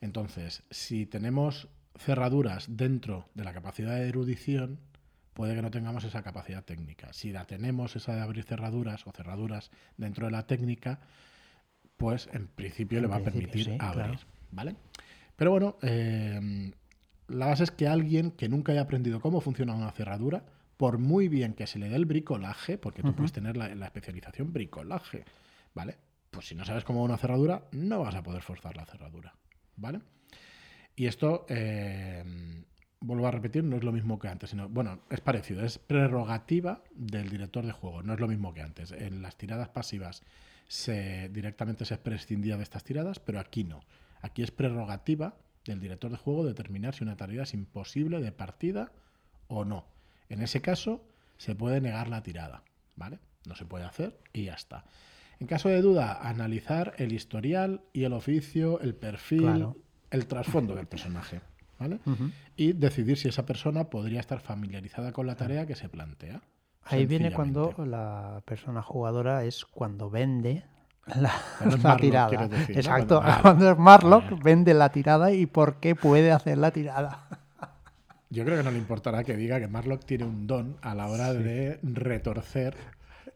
Entonces, 0.00 0.62
si 0.70 1.04
tenemos 1.04 1.68
cerraduras 1.96 2.66
dentro 2.70 3.28
de 3.34 3.44
la 3.44 3.52
capacidad 3.52 3.96
de 3.96 4.08
erudición, 4.08 4.80
puede 5.34 5.54
que 5.54 5.62
no 5.62 5.70
tengamos 5.70 6.04
esa 6.04 6.22
capacidad 6.22 6.64
técnica. 6.64 7.12
Si 7.12 7.30
la 7.30 7.44
tenemos, 7.44 7.94
esa 7.94 8.14
de 8.14 8.22
abrir 8.22 8.44
cerraduras 8.44 9.06
o 9.06 9.12
cerraduras 9.12 9.70
dentro 9.98 10.26
de 10.26 10.32
la 10.32 10.46
técnica, 10.46 11.00
pues 11.98 12.28
en 12.32 12.46
principio 12.46 13.02
le 13.02 13.06
va 13.06 13.16
a 13.16 13.20
permitir 13.20 13.76
abrir. 13.80 14.18
¿Vale? 14.50 14.76
Pero 15.36 15.50
bueno, 15.50 15.76
eh, 15.82 16.72
la 17.28 17.46
base 17.46 17.64
es 17.64 17.70
que 17.70 17.88
alguien 17.88 18.30
que 18.32 18.48
nunca 18.48 18.72
haya 18.72 18.82
aprendido 18.82 19.20
cómo 19.20 19.40
funciona 19.40 19.74
una 19.74 19.90
cerradura, 19.92 20.44
por 20.76 20.98
muy 20.98 21.28
bien 21.28 21.54
que 21.54 21.66
se 21.66 21.78
le 21.78 21.88
dé 21.88 21.96
el 21.96 22.04
bricolaje, 22.04 22.78
porque 22.78 23.02
tú 23.02 23.14
puedes 23.14 23.32
tener 23.32 23.56
la, 23.56 23.74
la, 23.74 23.86
especialización 23.86 24.52
bricolaje, 24.52 25.24
¿vale? 25.72 25.96
Pues 26.30 26.46
si 26.46 26.54
no 26.54 26.64
sabes 26.64 26.84
cómo 26.84 27.02
una 27.04 27.16
cerradura, 27.16 27.64
no 27.72 28.00
vas 28.00 28.14
a 28.14 28.22
poder 28.22 28.42
forzar 28.42 28.76
la 28.76 28.84
cerradura, 28.84 29.34
¿vale? 29.76 30.00
Y 30.96 31.06
esto 31.06 31.46
eh, 31.48 32.24
vuelvo 33.00 33.26
a 33.26 33.30
repetir, 33.30 33.64
no 33.64 33.76
es 33.76 33.84
lo 33.84 33.92
mismo 33.92 34.18
que 34.18 34.28
antes, 34.28 34.50
sino, 34.50 34.68
bueno, 34.68 35.00
es 35.10 35.20
parecido, 35.20 35.64
es 35.64 35.78
prerrogativa 35.78 36.82
del 36.94 37.28
director 37.28 37.64
de 37.66 37.72
juego, 37.72 38.02
no 38.02 38.14
es 38.14 38.20
lo 38.20 38.28
mismo 38.28 38.54
que 38.54 38.62
antes. 38.62 38.92
En 38.92 39.22
las 39.22 39.36
tiradas 39.36 39.68
pasivas 39.68 40.22
se, 40.68 41.28
directamente 41.30 41.84
se 41.84 41.98
prescindía 41.98 42.56
de 42.56 42.62
estas 42.62 42.84
tiradas, 42.84 43.20
pero 43.20 43.40
aquí 43.40 43.64
no. 43.64 43.80
Aquí 44.24 44.42
es 44.42 44.50
prerrogativa 44.50 45.34
del 45.66 45.80
director 45.80 46.10
de 46.10 46.16
juego 46.16 46.46
determinar 46.46 46.94
si 46.94 47.04
una 47.04 47.14
tarea 47.14 47.42
es 47.42 47.52
imposible 47.52 48.22
de 48.22 48.32
partida 48.32 48.90
o 49.48 49.66
no. 49.66 49.84
En 50.30 50.40
ese 50.40 50.62
caso, 50.62 51.04
se 51.36 51.54
puede 51.54 51.82
negar 51.82 52.08
la 52.08 52.22
tirada, 52.22 52.62
¿vale? 52.96 53.18
No 53.46 53.54
se 53.54 53.66
puede 53.66 53.84
hacer 53.84 54.18
y 54.32 54.44
ya 54.44 54.54
está. 54.54 54.86
En 55.40 55.46
caso 55.46 55.68
de 55.68 55.82
duda, 55.82 56.26
analizar 56.26 56.94
el 56.96 57.12
historial 57.12 57.82
y 57.92 58.04
el 58.04 58.14
oficio, 58.14 58.80
el 58.80 58.94
perfil, 58.94 59.68
el 60.10 60.26
trasfondo 60.26 60.74
del 60.74 60.86
personaje. 60.86 61.42
Y 62.56 62.72
decidir 62.72 63.18
si 63.18 63.28
esa 63.28 63.44
persona 63.44 63.90
podría 63.90 64.20
estar 64.20 64.40
familiarizada 64.40 65.12
con 65.12 65.26
la 65.26 65.36
tarea 65.36 65.66
que 65.66 65.74
se 65.74 65.90
plantea. 65.90 66.40
Ahí 66.84 67.04
viene 67.04 67.30
cuando 67.30 67.74
la 67.84 68.42
persona 68.46 68.80
jugadora 68.80 69.44
es 69.44 69.66
cuando 69.66 70.08
vende 70.08 70.64
la, 71.06 71.96
tirada. 71.96 72.48
Exacto, 72.68 73.22
cuando, 73.42 73.72
es 73.72 73.78
Marlock, 73.78 74.42
vende 74.42 74.74
la 74.74 74.90
tirada 74.90 75.32
y 75.32 75.46
por 75.46 75.76
qué 75.76 75.94
puede 75.94 76.32
hacer 76.32 76.58
la 76.58 76.70
tirada. 76.70 77.28
Yo 78.30 78.44
creo 78.44 78.56
que 78.56 78.64
no 78.64 78.70
le 78.70 78.78
importará 78.78 79.22
que 79.22 79.36
diga 79.36 79.60
que 79.60 79.68
Marlock 79.68 80.04
tiene 80.04 80.24
un 80.24 80.46
don 80.46 80.76
a 80.82 80.94
la 80.94 81.06
hora 81.06 81.32
de 81.32 81.78
retorcer 81.82 82.76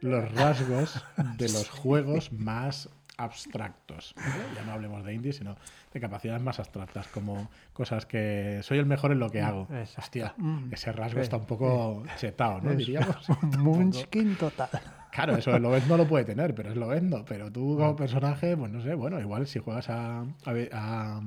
los 0.01 0.33
rasgos 0.33 1.05
de 1.37 1.49
los 1.49 1.69
juegos 1.69 2.33
más 2.33 2.89
abstractos. 3.19 4.15
Ya 4.55 4.65
no 4.65 4.73
hablemos 4.73 5.05
de 5.05 5.13
indie, 5.13 5.33
sino 5.33 5.57
de 5.93 6.01
capacidades 6.01 6.41
más 6.41 6.59
abstractas, 6.59 7.09
como 7.09 7.51
cosas 7.73 8.07
que 8.07 8.61
soy 8.63 8.79
el 8.79 8.87
mejor 8.87 9.13
en 9.13 9.19
lo 9.19 9.29
que 9.29 9.43
hago. 9.43 9.69
Hostia, 9.99 10.35
mm. 10.39 10.73
ese 10.73 10.93
rasgo 10.93 11.21
está 11.21 11.37
un 11.37 11.45
poco 11.45 12.05
chetado, 12.17 12.61
¿no? 12.61 12.73
Diríamos. 12.75 13.29
Munchkin 13.59 14.37
total. 14.37 14.71
Claro, 15.11 15.37
eso 15.37 15.55
el 15.55 15.63
no 15.63 15.97
lo 15.97 16.07
puede 16.07 16.25
tener, 16.25 16.55
pero 16.55 16.71
es 16.71 16.77
Lovendo. 16.77 17.25
Pero 17.27 17.51
tú 17.51 17.77
como 17.77 17.97
personaje, 17.97 18.57
pues 18.57 18.71
no 18.71 18.81
sé, 18.81 18.95
bueno, 18.95 19.21
igual 19.21 19.47
si 19.47 19.59
juegas 19.59 19.91
a, 19.91 20.21
a 20.21 20.53
a 20.73 21.21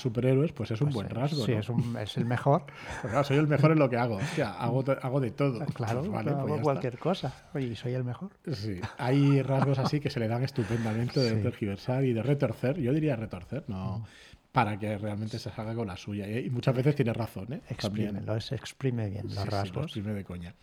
superhéroes, 0.00 0.52
pues 0.52 0.70
es 0.70 0.80
un 0.80 0.86
pues 0.86 0.94
buen 0.94 1.10
rasgo. 1.10 1.44
Sí, 1.44 1.52
es, 1.52 1.68
un, 1.68 1.96
es, 1.96 2.16
el 2.16 2.24
mejor. 2.24 2.64
Pues 3.02 3.26
soy 3.26 3.36
el 3.36 3.46
mejor 3.46 3.72
en 3.72 3.78
lo 3.78 3.90
que 3.90 3.96
hago. 3.96 4.16
Hostia, 4.16 4.52
hago, 4.52 4.84
hago 5.02 5.20
de 5.20 5.30
todo. 5.30 5.60
Ah, 5.62 5.66
claro, 5.72 6.00
pues 6.00 6.12
vale, 6.12 6.30
hago 6.30 6.46
pues 6.46 6.60
cualquier 6.62 6.98
cosa. 6.98 7.48
Oye, 7.54 7.74
soy 7.76 7.94
el 7.94 8.04
mejor. 8.04 8.30
Sí, 8.52 8.80
hay 8.98 9.42
rasgos 9.42 9.78
así 9.78 10.00
que 10.00 10.08
se 10.08 10.20
le 10.20 10.28
dan 10.28 10.42
estupendamente 10.42 11.20
de 11.20 11.42
tergiversar 11.42 12.04
y 12.04 12.12
de 12.12 12.22
retorcer. 12.22 12.78
Yo 12.78 12.92
diría 12.92 13.16
retorcer, 13.16 13.64
no. 13.68 13.98
Mm. 13.98 14.04
Para 14.52 14.78
que 14.78 14.98
realmente 14.98 15.38
se 15.38 15.50
salga 15.50 15.74
con 15.74 15.86
la 15.86 15.96
suya. 15.96 16.28
Y 16.28 16.50
muchas 16.50 16.74
veces 16.74 16.94
tiene 16.94 17.12
razón, 17.12 17.52
¿eh? 17.52 17.62
Exprime, 17.68 18.20
lo 18.20 18.36
es, 18.36 18.52
exprime 18.52 19.08
bien 19.08 19.26
los 19.34 19.46
rasgos. 19.46 19.84
exprime 19.84 20.12
de 20.12 20.24
coña. 20.24 20.54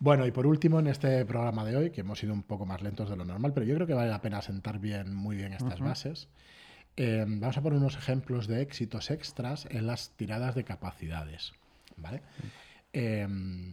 Bueno, 0.00 0.26
y 0.26 0.30
por 0.30 0.46
último, 0.46 0.78
en 0.78 0.86
este 0.86 1.24
programa 1.24 1.64
de 1.64 1.76
hoy, 1.76 1.90
que 1.90 2.02
hemos 2.02 2.20
sido 2.20 2.32
un 2.32 2.44
poco 2.44 2.64
más 2.64 2.82
lentos 2.82 3.10
de 3.10 3.16
lo 3.16 3.24
normal, 3.24 3.52
pero 3.52 3.66
yo 3.66 3.74
creo 3.74 3.86
que 3.86 3.94
vale 3.94 4.10
la 4.10 4.20
pena 4.20 4.40
sentar 4.40 4.78
bien, 4.78 5.14
muy 5.14 5.36
bien 5.36 5.52
estas 5.52 5.80
bases. 5.80 6.28
Em, 6.98 7.38
vamos 7.38 7.56
a 7.56 7.62
poner 7.62 7.78
unos 7.78 7.96
ejemplos 7.96 8.48
de 8.48 8.60
éxitos 8.60 9.12
extras 9.12 9.68
en 9.70 9.86
las 9.86 10.10
tiradas 10.16 10.56
de 10.56 10.64
capacidades. 10.64 11.52
¿vale? 11.96 12.22
Em, 12.92 13.72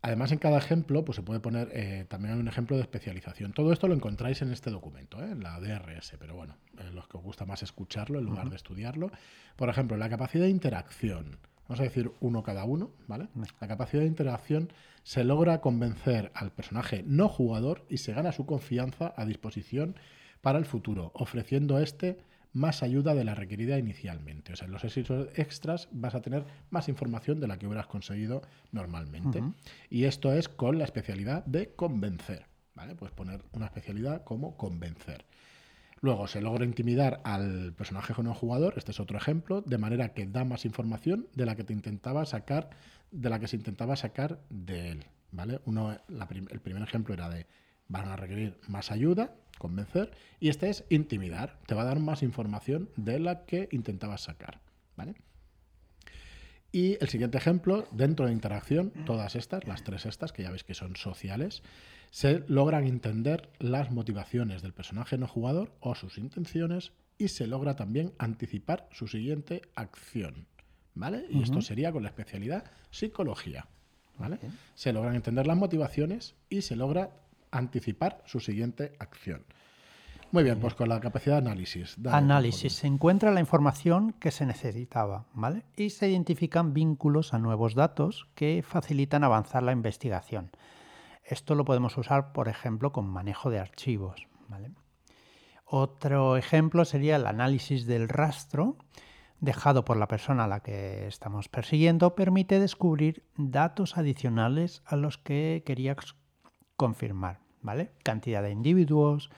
además, 0.00 0.30
en 0.30 0.38
cada 0.38 0.58
ejemplo 0.58 1.04
pues, 1.04 1.16
se 1.16 1.22
puede 1.22 1.40
poner 1.40 1.70
eh, 1.72 2.06
también 2.08 2.38
un 2.38 2.46
ejemplo 2.46 2.76
de 2.76 2.82
especialización. 2.82 3.52
Todo 3.52 3.72
esto 3.72 3.88
lo 3.88 3.94
encontráis 3.94 4.42
en 4.42 4.52
este 4.52 4.70
documento, 4.70 5.20
¿eh? 5.24 5.32
en 5.32 5.42
la 5.42 5.58
DRS, 5.58 6.14
pero 6.20 6.36
bueno, 6.36 6.56
los 6.92 7.08
que 7.08 7.16
os 7.16 7.24
gusta 7.24 7.46
más 7.46 7.64
escucharlo 7.64 8.20
en 8.20 8.26
lugar 8.26 8.48
de 8.48 8.56
estudiarlo. 8.56 9.10
Por 9.56 9.68
ejemplo, 9.68 9.96
la 9.96 10.08
capacidad 10.08 10.44
de 10.44 10.50
interacción. 10.50 11.38
Vamos 11.66 11.80
a 11.80 11.84
decir 11.84 12.12
uno 12.20 12.44
cada 12.44 12.62
uno, 12.64 12.92
¿vale? 13.08 13.26
La 13.60 13.66
capacidad 13.66 14.02
de 14.02 14.08
interacción 14.08 14.70
se 15.02 15.24
logra 15.24 15.60
convencer 15.60 16.30
al 16.34 16.52
personaje 16.52 17.02
no 17.06 17.28
jugador 17.28 17.84
y 17.88 17.96
se 17.96 18.12
gana 18.12 18.30
su 18.30 18.46
confianza 18.46 19.14
a 19.16 19.24
disposición 19.24 19.96
para 20.44 20.58
el 20.58 20.66
futuro, 20.66 21.10
ofreciendo 21.14 21.78
este 21.80 22.18
más 22.52 22.82
ayuda 22.82 23.14
de 23.14 23.24
la 23.24 23.34
requerida 23.34 23.78
inicialmente. 23.78 24.52
O 24.52 24.56
sea, 24.56 24.66
en 24.66 24.72
los 24.72 24.84
éxitos 24.84 25.28
extras 25.34 25.88
vas 25.90 26.14
a 26.14 26.20
tener 26.20 26.44
más 26.70 26.88
información 26.90 27.40
de 27.40 27.48
la 27.48 27.58
que 27.58 27.66
hubieras 27.66 27.86
conseguido 27.86 28.42
normalmente. 28.70 29.42
Y 29.88 30.04
esto 30.04 30.32
es 30.34 30.50
con 30.50 30.78
la 30.78 30.84
especialidad 30.84 31.44
de 31.46 31.74
convencer. 31.74 32.46
¿vale? 32.74 32.94
Puedes 32.94 33.14
poner 33.14 33.42
una 33.52 33.66
especialidad 33.66 34.22
como 34.22 34.56
convencer. 34.58 35.24
Luego 36.02 36.28
se 36.28 36.42
logra 36.42 36.66
intimidar 36.66 37.22
al 37.24 37.72
personaje 37.72 38.12
no 38.22 38.34
jugador, 38.34 38.74
este 38.76 38.90
es 38.90 39.00
otro 39.00 39.16
ejemplo, 39.16 39.62
de 39.62 39.78
manera 39.78 40.10
que 40.10 40.26
da 40.26 40.44
más 40.44 40.66
información 40.66 41.26
de 41.34 41.46
la 41.46 41.56
que 41.56 41.64
te 41.64 41.72
intentaba 41.72 42.26
sacar, 42.26 42.68
de 43.10 43.30
la 43.30 43.40
que 43.40 43.48
se 43.48 43.56
intentaba 43.56 43.96
sacar 43.96 44.40
de 44.50 44.90
él. 44.90 45.06
¿vale? 45.32 45.60
Uno, 45.64 45.96
el 46.50 46.60
primer 46.60 46.82
ejemplo 46.82 47.14
era 47.14 47.30
de 47.30 47.46
van 47.88 48.08
a 48.08 48.16
requerir 48.16 48.58
más 48.68 48.90
ayuda, 48.90 49.34
convencer, 49.58 50.12
y 50.40 50.48
este 50.48 50.68
es 50.68 50.84
intimidar, 50.90 51.58
te 51.66 51.74
va 51.74 51.82
a 51.82 51.86
dar 51.86 52.00
más 52.00 52.22
información 52.22 52.90
de 52.96 53.18
la 53.18 53.44
que 53.44 53.68
intentabas 53.72 54.22
sacar. 54.22 54.60
¿vale? 54.96 55.14
Y 56.74 56.98
el 57.00 57.08
siguiente 57.08 57.38
ejemplo, 57.38 57.86
dentro 57.92 58.26
de 58.26 58.32
interacción, 58.32 58.90
todas 59.06 59.36
estas, 59.36 59.64
las 59.64 59.84
tres 59.84 60.06
estas, 60.06 60.32
que 60.32 60.42
ya 60.42 60.50
veis 60.50 60.64
que 60.64 60.74
son 60.74 60.96
sociales, 60.96 61.62
se 62.10 62.42
logran 62.48 62.84
entender 62.84 63.48
las 63.60 63.92
motivaciones 63.92 64.60
del 64.60 64.72
personaje 64.72 65.16
no 65.16 65.28
jugador 65.28 65.72
o 65.78 65.94
sus 65.94 66.18
intenciones 66.18 66.92
y 67.16 67.28
se 67.28 67.46
logra 67.46 67.76
también 67.76 68.12
anticipar 68.18 68.88
su 68.90 69.06
siguiente 69.06 69.62
acción. 69.76 70.48
¿Vale? 70.96 71.26
Y 71.30 71.42
esto 71.42 71.60
sería 71.60 71.92
con 71.92 72.02
la 72.02 72.08
especialidad 72.08 72.64
psicología. 72.90 73.66
¿Vale? 74.18 74.38
Se 74.74 74.92
logran 74.92 75.14
entender 75.14 75.46
las 75.46 75.56
motivaciones 75.56 76.34
y 76.48 76.62
se 76.62 76.76
logra 76.76 77.10
anticipar 77.56 78.22
su 78.26 78.40
siguiente 78.40 78.92
acción. 78.98 79.44
Muy 80.32 80.42
bien, 80.42 80.58
pues 80.58 80.74
con 80.74 80.88
la 80.88 80.98
capacidad 80.98 81.40
de 81.40 81.48
análisis. 81.48 81.96
análisis. 82.10 82.72
Se 82.72 82.88
encuentra 82.88 83.30
la 83.30 83.38
información 83.38 84.12
que 84.14 84.32
se 84.32 84.46
necesitaba, 84.46 85.26
¿vale? 85.32 85.62
Y 85.76 85.90
se 85.90 86.08
identifican 86.08 86.74
vínculos 86.74 87.32
a 87.34 87.38
nuevos 87.38 87.74
datos 87.74 88.26
que 88.34 88.64
facilitan 88.66 89.22
avanzar 89.22 89.62
la 89.62 89.70
investigación. 89.70 90.50
Esto 91.22 91.54
lo 91.54 91.64
podemos 91.64 91.96
usar, 91.96 92.32
por 92.32 92.48
ejemplo, 92.48 92.92
con 92.92 93.06
manejo 93.06 93.48
de 93.48 93.60
archivos, 93.60 94.26
¿vale? 94.48 94.72
Otro 95.64 96.36
ejemplo 96.36 96.84
sería 96.84 97.16
el 97.16 97.26
análisis 97.26 97.86
del 97.86 98.08
rastro 98.08 98.76
dejado 99.40 99.84
por 99.84 99.96
la 99.96 100.08
persona 100.08 100.44
a 100.44 100.48
la 100.48 100.60
que 100.60 101.06
estamos 101.06 101.48
persiguiendo 101.48 102.14
permite 102.14 102.58
descubrir 102.58 103.24
datos 103.36 103.96
adicionales 103.96 104.82
a 104.84 104.96
los 104.96 105.18
que 105.18 105.62
quería 105.64 105.96
confirmar, 106.76 107.40
¿vale? 107.64 107.90
Cantidad 108.04 108.42
de 108.42 108.52
individuos, 108.52 109.30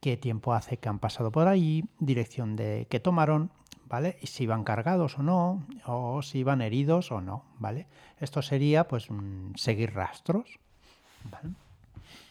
qué 0.00 0.16
tiempo 0.16 0.54
hace 0.54 0.78
que 0.78 0.88
han 0.88 1.00
pasado 1.00 1.30
por 1.30 1.48
ahí, 1.48 1.84
dirección 1.98 2.56
de 2.56 2.86
que 2.88 3.00
tomaron, 3.00 3.50
¿vale? 3.88 4.16
Y 4.22 4.28
si 4.28 4.44
iban 4.44 4.64
cargados 4.64 5.18
o 5.18 5.22
no, 5.22 5.66
o 5.86 6.22
si 6.22 6.38
iban 6.38 6.62
heridos 6.62 7.12
o 7.12 7.20
no, 7.20 7.44
¿vale? 7.58 7.86
Esto 8.18 8.40
sería 8.40 8.88
pues 8.88 9.08
seguir 9.56 9.92
rastros, 9.92 10.58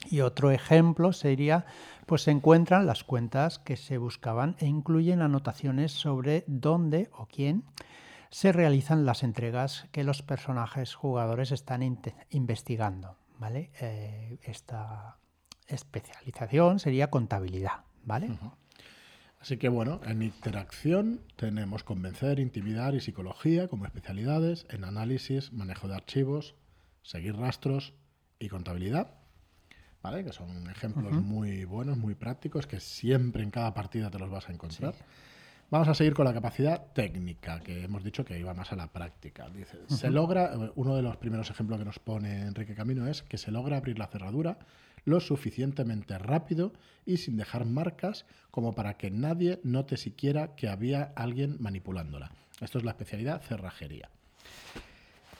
Y 0.09 0.21
otro 0.21 0.51
ejemplo 0.51 1.13
sería, 1.13 1.65
pues 2.05 2.23
se 2.23 2.31
encuentran 2.31 2.85
las 2.85 3.03
cuentas 3.03 3.57
que 3.59 3.75
se 3.75 3.97
buscaban 3.97 4.55
e 4.59 4.65
incluyen 4.67 5.21
anotaciones 5.21 5.91
sobre 5.91 6.43
dónde 6.47 7.09
o 7.17 7.25
quién 7.25 7.63
se 8.29 8.51
realizan 8.51 9.05
las 9.05 9.23
entregas 9.23 9.87
que 9.91 10.03
los 10.03 10.21
personajes 10.21 10.93
jugadores 10.93 11.51
están 11.51 11.81
investigando, 12.29 13.15
¿vale? 13.39 13.71
Eh, 13.79 14.37
esta 14.43 15.17
especialización 15.73 16.79
sería 16.79 17.09
contabilidad, 17.09 17.81
¿vale? 18.03 18.29
Así 19.39 19.57
que 19.57 19.67
bueno, 19.67 19.99
en 20.05 20.21
interacción 20.21 21.19
tenemos 21.35 21.83
convencer, 21.83 22.39
intimidar 22.39 22.95
y 22.95 23.01
psicología 23.01 23.67
como 23.67 23.85
especialidades, 23.85 24.65
en 24.69 24.85
análisis, 24.85 25.51
manejo 25.51 25.89
de 25.89 25.95
archivos, 25.95 26.55
seguir 27.01 27.35
rastros 27.35 27.93
y 28.39 28.47
contabilidad, 28.47 29.15
¿vale? 30.01 30.23
Que 30.23 30.31
son 30.31 30.69
ejemplos 30.69 31.13
muy 31.13 31.65
buenos, 31.65 31.97
muy 31.97 32.15
prácticos, 32.15 32.67
que 32.67 32.79
siempre 32.79 33.43
en 33.43 33.51
cada 33.51 33.73
partida 33.73 34.09
te 34.09 34.17
los 34.17 34.29
vas 34.29 34.47
a 34.47 34.53
encontrar. 34.53 34.95
Vamos 35.69 35.87
a 35.87 35.95
seguir 35.95 36.13
con 36.13 36.25
la 36.25 36.33
capacidad 36.33 36.93
técnica, 36.93 37.59
que 37.59 37.83
hemos 37.83 38.03
dicho 38.03 38.23
que 38.23 38.39
iba 38.39 38.53
más 38.53 38.71
a 38.71 38.75
la 38.75 38.87
práctica. 38.93 39.49
Dice, 39.49 39.79
se 39.87 40.11
logra, 40.11 40.51
uno 40.75 40.95
de 40.95 41.01
los 41.01 41.17
primeros 41.17 41.49
ejemplos 41.49 41.79
que 41.79 41.85
nos 41.85 41.99
pone 41.99 42.43
Enrique 42.43 42.75
Camino 42.75 43.07
es 43.07 43.23
que 43.23 43.37
se 43.37 43.51
logra 43.51 43.77
abrir 43.77 43.97
la 43.97 44.07
cerradura 44.07 44.59
lo 45.05 45.19
suficientemente 45.19 46.17
rápido 46.17 46.73
y 47.05 47.17
sin 47.17 47.37
dejar 47.37 47.65
marcas 47.65 48.25
como 48.51 48.73
para 48.73 48.95
que 48.95 49.11
nadie 49.11 49.59
note 49.63 49.97
siquiera 49.97 50.55
que 50.55 50.69
había 50.69 51.11
alguien 51.15 51.57
manipulándola. 51.59 52.31
Esto 52.61 52.77
es 52.77 52.83
la 52.83 52.91
especialidad 52.91 53.41
cerrajería. 53.41 54.09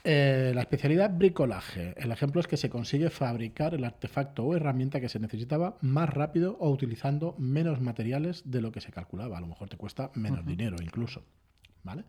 Eh, 0.06 0.52
la 0.54 0.62
especialidad 0.62 1.12
bricolaje. 1.18 1.94
El 1.96 2.12
ejemplo 2.12 2.42
es 2.42 2.48
que 2.48 2.58
se 2.58 2.70
consigue 2.70 3.10
fabricar 3.10 3.74
el 3.74 3.86
artefacto 3.86 4.44
o 4.44 4.56
herramienta 4.56 5.00
que 5.00 5.08
se 5.08 5.20
necesitaba 5.20 5.78
más 5.80 6.10
rápido 6.10 6.58
o 6.60 6.70
utilizando 6.70 7.36
menos 7.38 7.80
materiales 7.80 8.44
de 8.46 8.60
lo 8.60 8.74
que 8.74 8.82
se 8.82 8.92
calculaba. 8.92 9.38
A 9.38 9.42
lo 9.42 9.48
mejor 9.48 9.70
te 9.70 9.78
cuesta 9.78 10.12
menos 10.16 10.46
dinero 10.46 10.76
incluso. 10.82 11.24
¿Vale? 11.84 12.04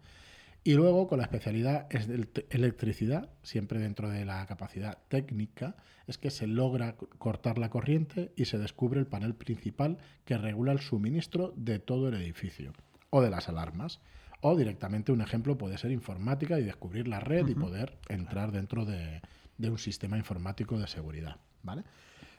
Y 0.66 0.72
luego 0.72 1.06
con 1.06 1.18
la 1.18 1.24
especialidad 1.24 1.86
es 1.90 2.08
de 2.08 2.26
electricidad, 2.48 3.28
siempre 3.42 3.78
dentro 3.78 4.08
de 4.08 4.24
la 4.24 4.46
capacidad 4.46 4.96
técnica, 5.08 5.76
es 6.06 6.16
que 6.16 6.30
se 6.30 6.46
logra 6.46 6.96
cortar 7.18 7.58
la 7.58 7.68
corriente 7.68 8.32
y 8.34 8.46
se 8.46 8.56
descubre 8.56 8.98
el 8.98 9.06
panel 9.06 9.34
principal 9.34 9.98
que 10.24 10.38
regula 10.38 10.72
el 10.72 10.80
suministro 10.80 11.52
de 11.54 11.80
todo 11.80 12.08
el 12.08 12.14
edificio 12.14 12.72
o 13.10 13.20
de 13.20 13.28
las 13.28 13.50
alarmas. 13.50 14.00
O 14.40 14.56
directamente 14.56 15.12
un 15.12 15.20
ejemplo 15.20 15.58
puede 15.58 15.76
ser 15.76 15.90
informática 15.90 16.58
y 16.58 16.64
descubrir 16.64 17.08
la 17.08 17.20
red 17.20 17.46
y 17.46 17.54
poder 17.54 17.98
entrar 18.08 18.50
dentro 18.50 18.86
de, 18.86 19.20
un 19.58 19.78
sistema 19.78 20.16
informático 20.16 20.78
de 20.78 20.86
seguridad. 20.86 21.36
¿vale? 21.62 21.82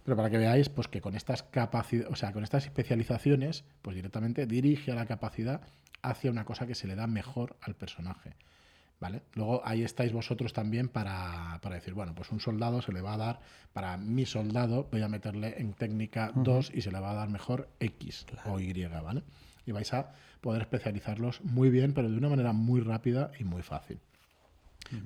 Pero 0.06 0.16
para 0.16 0.30
que 0.30 0.38
veáis 0.38 0.70
pues, 0.70 0.88
que 0.88 1.02
con 1.02 1.16
estas 1.16 1.44
capacidades, 1.44 2.12
o 2.12 2.16
sea, 2.16 2.32
con 2.32 2.44
estas 2.44 2.66
especializaciones, 2.66 3.66
pues 3.82 3.96
directamente 3.96 4.46
dirige 4.46 4.92
a 4.92 4.96
la 4.96 5.08
capacidad 5.08 5.62
hacia 6.04 6.30
una 6.30 6.46
cosa 6.46 6.68
que 6.68 6.76
se 6.76 6.88
le 6.88 6.96
da 6.96 7.08
mejor 7.08 7.58
al 7.62 7.76
personaje. 7.76 8.36
¿Vale? 8.98 9.24
Luego 9.34 9.62
ahí 9.66 9.84
estáis 9.84 10.14
vosotros 10.14 10.54
también 10.54 10.88
para, 10.88 11.60
decir, 11.70 11.94
bueno, 11.94 12.16
pues 12.16 12.32
un 12.32 12.40
soldado 12.40 12.82
se 12.82 12.94
le 12.94 13.02
va 13.02 13.16
a 13.16 13.18
dar, 13.18 13.40
para 13.74 13.98
mi 13.98 14.26
soldado 14.26 14.88
voy 14.90 15.02
a 15.02 15.10
meterle 15.10 15.56
en 15.58 15.74
técnica 15.74 16.32
2 16.34 16.72
y 16.74 16.82
se 16.82 16.92
le 16.92 17.00
va 17.02 17.12
a 17.12 17.16
dar 17.16 17.30
mejor 17.30 17.68
X 17.82 18.26
o 18.46 18.58
Y, 18.60 18.86
¿vale? 18.86 19.24
Y 19.66 19.74
vais 19.74 19.92
a 19.94 20.14
poder 20.40 20.62
especializarlos 20.62 21.44
muy 21.44 21.70
bien, 21.70 21.94
pero 21.94 22.10
de 22.10 22.18
una 22.18 22.30
manera 22.30 22.54
muy 22.54 22.80
rápida 22.80 23.32
y 23.38 23.44
muy 23.44 23.64
fácil. 23.64 24.00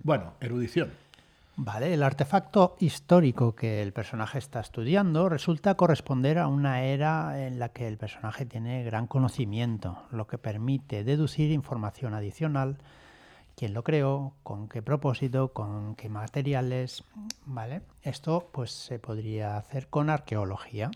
Bueno, 0.04 0.36
erudición. 0.40 0.92
Vale, 1.62 1.93
el 1.93 2.04
artefacto 2.04 2.78
histórico 2.80 3.54
que 3.54 3.82
el 3.82 3.91
personaje 3.91 4.38
está 4.38 4.62
estudiando 4.62 5.28
resulta 5.28 5.76
corresponder 5.76 6.38
a 6.38 6.48
una 6.48 6.84
era 6.84 7.45
en 7.45 7.60
la 7.60 7.74
que 7.74 7.86
el 7.86 7.98
personaje 7.98 8.45
tiene 8.45 8.82
gran 8.86 9.08
conocimiento, 9.08 10.04
lo 10.12 10.26
que 10.26 10.38
permite 10.38 11.04
deducir 11.04 11.52
información 11.52 12.13
adicional, 12.13 12.78
quién 13.58 13.74
lo 13.74 13.84
creó, 13.84 14.36
con 14.41 14.69
qué 14.69 14.82
propósito, 14.82 15.52
con 15.52 15.95
qué 15.95 16.08
materiales, 16.08 17.04
¿vale? 17.45 17.82
Esto 18.04 18.50
pues 18.54 18.72
se 18.72 18.98
podría 18.98 19.58
hacer 19.58 19.89
con 19.89 20.10
arqueología. 20.10 20.91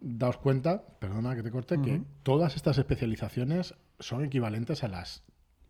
Daos 0.00 0.38
cuenta, 0.38 0.82
perdona 0.98 1.36
que 1.36 1.44
te 1.44 1.52
corte, 1.52 1.80
que 1.80 2.02
todas 2.24 2.56
estas 2.56 2.78
especializaciones 2.78 3.76
son 4.00 4.24
equivalentes 4.24 4.82
a 4.82 4.88
las 4.88 5.22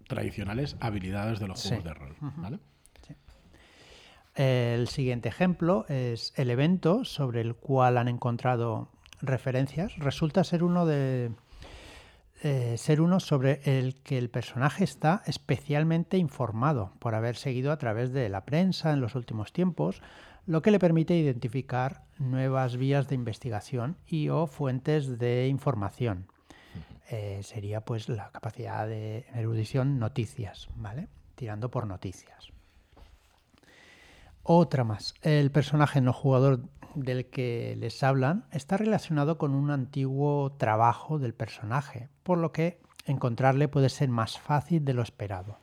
tradicionales 0.07 0.79
habilidades 0.81 1.41
de 1.41 1.49
los 1.49 1.63
juegos 1.63 1.85
de 1.85 1.93
rol, 1.93 2.17
¿vale? 2.39 2.59
El 4.39 4.87
siguiente 4.87 5.29
ejemplo 5.29 5.85
es 5.89 6.33
el 6.37 6.51
evento 6.51 7.05
sobre 7.05 7.41
el 7.41 7.57
cual 7.57 7.99
han 7.99 8.07
encontrado 8.07 8.89
referencias. 9.21 9.97
Resulta 9.97 10.45
ser 10.45 10.63
uno 10.63 10.87
de 10.87 11.33
eh, 12.45 12.77
ser 12.79 13.01
uno 13.01 13.19
sobre 13.19 13.61
el 13.65 13.97
que 13.97 14.17
el 14.17 14.31
personaje 14.31 14.85
está 14.85 15.25
especialmente 15.27 16.19
informado 16.19 16.93
por 17.01 17.17
haber 17.17 17.35
seguido 17.35 17.73
a 17.73 17.79
través 17.79 18.13
de 18.13 18.29
la 18.29 18.45
prensa 18.45 18.93
en 18.93 19.01
los 19.01 19.17
últimos 19.17 19.53
tiempos, 19.53 20.03
lo 20.47 20.63
que 20.63 20.71
le 20.71 20.79
permite 20.79 21.17
identificar 21.17 22.05
nuevas 22.21 22.77
vías 22.77 23.09
de 23.09 23.17
investigación 23.17 23.97
y 24.07 24.29
o 24.29 24.47
fuentes 24.47 25.19
de 25.19 25.49
información. 25.49 26.29
Eh, 27.11 27.41
sería 27.43 27.81
pues 27.81 28.09
la 28.09 28.31
capacidad 28.31 28.87
de 28.87 29.27
erudición 29.35 29.99
noticias, 29.99 30.69
¿vale? 30.77 31.09
Tirando 31.35 31.73
por 31.73 31.89
noticias. 31.89 32.53
Otra 34.51 34.83
más. 34.83 35.13
El 35.21 35.51
personaje 35.51 36.01
no 36.01 36.15
jugador 36.15 36.63
del 36.95 37.27
que 37.27 37.77
les 37.79 38.03
hablan 38.03 38.47
está 38.51 38.79
relacionado 38.79 39.37
con 39.37 39.55
un 39.55 39.71
antiguo 39.71 40.53
trabajo 40.53 41.19
del 41.19 41.35
personaje, 41.35 42.09
por 42.23 42.39
lo 42.39 42.51
que 42.51 42.81
encontrarle 43.05 43.69
puede 43.69 43.91
ser 43.91 44.09
más 44.09 44.39
fácil 44.39 44.87
de 44.87 44.95
lo 44.95 45.03
esperado, 45.03 45.59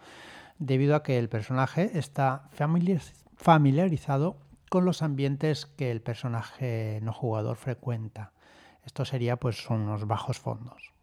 debido 0.60 0.96
a 0.96 1.02
que 1.02 1.18
el 1.18 1.30
personaje 1.30 1.98
está 1.98 2.48
familiarizado 2.54 4.38
con 4.70 4.86
los 4.86 5.02
ambientes 5.02 5.66
que 5.66 5.90
el 5.90 6.04
personaje 6.04 7.00
no 7.02 7.12
jugador 7.12 7.58
frecuenta. 7.58 8.34
Esto 8.86 9.04
sería 9.04 9.38
pues 9.38 9.68
unos 9.68 10.06
bajos 10.06 10.38
fondos. 10.38 10.95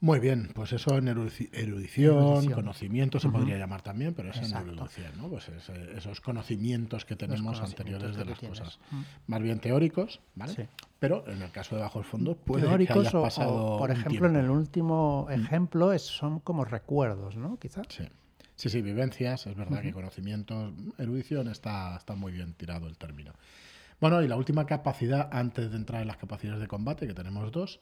Muy 0.00 0.20
bien, 0.20 0.50
pues 0.54 0.72
eso 0.72 0.96
en 0.96 1.08
erudición, 1.08 2.52
conocimiento 2.52 3.18
se 3.18 3.28
podría 3.28 3.58
llamar 3.58 3.82
también, 3.82 4.14
pero 4.14 4.30
es 4.30 4.36
en 4.36 4.56
erudición, 4.56 5.12
¿no? 5.16 5.28
Pues 5.28 5.48
eh, 5.48 5.94
esos 5.96 6.20
conocimientos 6.20 7.04
que 7.04 7.16
tenemos 7.16 7.60
anteriores 7.60 8.16
de 8.16 8.24
las 8.24 8.38
cosas. 8.38 8.78
Más 9.26 9.42
bien 9.42 9.58
teóricos, 9.58 10.20
¿vale? 10.36 10.68
Pero 11.00 11.24
en 11.28 11.42
el 11.42 11.50
caso 11.50 11.74
de 11.74 11.82
bajos 11.82 12.06
fondos 12.06 12.36
puede 12.44 12.66
teóricos 12.66 13.10
que 13.10 13.18
pasado 13.18 13.78
por 13.78 13.90
ejemplo, 13.90 14.28
en 14.28 14.36
el 14.36 14.50
último 14.50 15.26
ejemplo 15.30 15.92
es, 15.92 16.02
son 16.02 16.40
como 16.40 16.64
recuerdos, 16.64 17.36
¿no? 17.36 17.58
Quizás. 17.58 17.86
Sí. 17.88 18.04
Sí, 18.54 18.70
sí, 18.70 18.82
vivencias, 18.82 19.46
es 19.46 19.54
verdad 19.54 19.82
que 19.82 19.92
conocimientos, 19.92 20.72
erudición 20.98 21.46
está, 21.46 21.96
está 21.96 22.16
muy 22.16 22.32
bien 22.32 22.54
tirado 22.54 22.88
el 22.88 22.98
término. 22.98 23.32
Bueno, 24.00 24.20
y 24.20 24.26
la 24.26 24.36
última 24.36 24.66
capacidad, 24.66 25.28
antes 25.30 25.70
de 25.70 25.76
entrar 25.76 26.02
en 26.02 26.08
las 26.08 26.16
capacidades 26.16 26.60
de 26.60 26.66
combate, 26.66 27.06
que 27.06 27.14
tenemos 27.14 27.52
dos, 27.52 27.78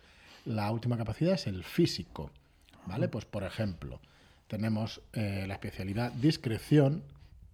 la 0.47 0.71
última 0.71 0.97
capacidad 0.97 1.35
es 1.35 1.47
el 1.47 1.63
físico. 1.65 2.31
¿Vale? 2.87 3.09
Pues 3.09 3.25
por 3.25 3.43
ejemplo, 3.43 4.01
tenemos 4.47 5.03
eh, 5.13 5.45
la 5.47 5.55
especialidad 5.55 6.13
discreción, 6.13 7.03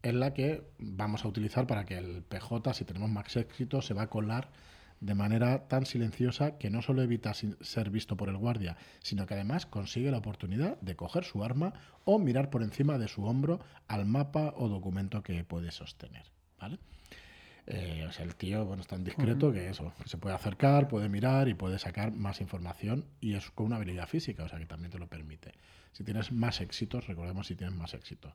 en 0.02 0.20
la 0.20 0.34
que 0.34 0.62
vamos 0.78 1.24
a 1.24 1.28
utilizar 1.28 1.66
para 1.66 1.84
que 1.84 1.96
el 1.96 2.22
PJ, 2.22 2.74
si 2.74 2.84
tenemos 2.84 3.08
más 3.08 3.34
éxito, 3.36 3.82
se 3.82 3.94
va 3.94 4.02
a 4.02 4.10
colar 4.10 4.50
de 5.00 5.14
manera 5.14 5.68
tan 5.68 5.86
silenciosa 5.86 6.58
que 6.58 6.70
no 6.70 6.82
solo 6.82 7.02
evita 7.02 7.32
ser 7.34 7.90
visto 7.90 8.16
por 8.16 8.28
el 8.28 8.36
guardia, 8.36 8.76
sino 9.00 9.26
que 9.26 9.34
además 9.34 9.66
consigue 9.66 10.10
la 10.10 10.18
oportunidad 10.18 10.80
de 10.80 10.94
coger 10.94 11.24
su 11.24 11.42
arma 11.42 11.72
o 12.04 12.18
mirar 12.18 12.50
por 12.50 12.62
encima 12.62 12.98
de 12.98 13.08
su 13.08 13.24
hombro 13.24 13.58
al 13.88 14.06
mapa 14.06 14.54
o 14.56 14.68
documento 14.68 15.22
que 15.22 15.42
puede 15.44 15.72
sostener. 15.72 16.24
¿vale? 16.60 16.78
Eh, 17.66 18.04
o 18.08 18.12
sea, 18.12 18.24
el 18.24 18.34
tío 18.34 18.64
bueno, 18.64 18.82
es 18.82 18.88
tan 18.88 19.04
discreto 19.04 19.52
que 19.52 19.68
eso, 19.68 19.92
que 20.02 20.08
se 20.08 20.18
puede 20.18 20.34
acercar, 20.34 20.88
puede 20.88 21.08
mirar 21.08 21.48
y 21.48 21.54
puede 21.54 21.78
sacar 21.78 22.12
más 22.12 22.40
información 22.40 23.04
y 23.20 23.34
es 23.34 23.50
con 23.50 23.66
una 23.66 23.76
habilidad 23.76 24.08
física, 24.08 24.44
o 24.44 24.48
sea 24.48 24.58
que 24.58 24.66
también 24.66 24.90
te 24.90 24.98
lo 24.98 25.06
permite. 25.06 25.52
Si 25.92 26.02
tienes 26.02 26.32
más 26.32 26.60
éxitos, 26.60 27.06
recordemos 27.06 27.46
si 27.46 27.54
tienes 27.54 27.76
más 27.76 27.94
éxito. 27.94 28.34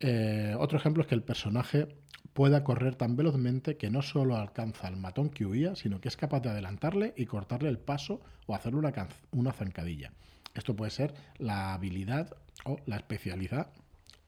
Eh, 0.00 0.54
otro 0.58 0.78
ejemplo 0.78 1.02
es 1.02 1.08
que 1.08 1.14
el 1.14 1.22
personaje 1.22 1.88
pueda 2.32 2.64
correr 2.64 2.96
tan 2.96 3.16
velozmente 3.16 3.76
que 3.76 3.90
no 3.90 4.02
solo 4.02 4.36
alcanza 4.36 4.88
al 4.88 4.96
matón 4.96 5.30
que 5.30 5.44
huía, 5.44 5.76
sino 5.76 6.00
que 6.00 6.08
es 6.08 6.16
capaz 6.16 6.40
de 6.40 6.50
adelantarle 6.50 7.12
y 7.16 7.26
cortarle 7.26 7.68
el 7.68 7.78
paso 7.78 8.20
o 8.46 8.54
hacerle 8.54 8.78
una, 8.78 8.92
una 9.32 9.52
zancadilla. 9.52 10.12
Esto 10.54 10.74
puede 10.74 10.90
ser 10.90 11.14
la 11.38 11.74
habilidad 11.74 12.34
o 12.64 12.78
la 12.86 12.96
especialidad 12.96 13.68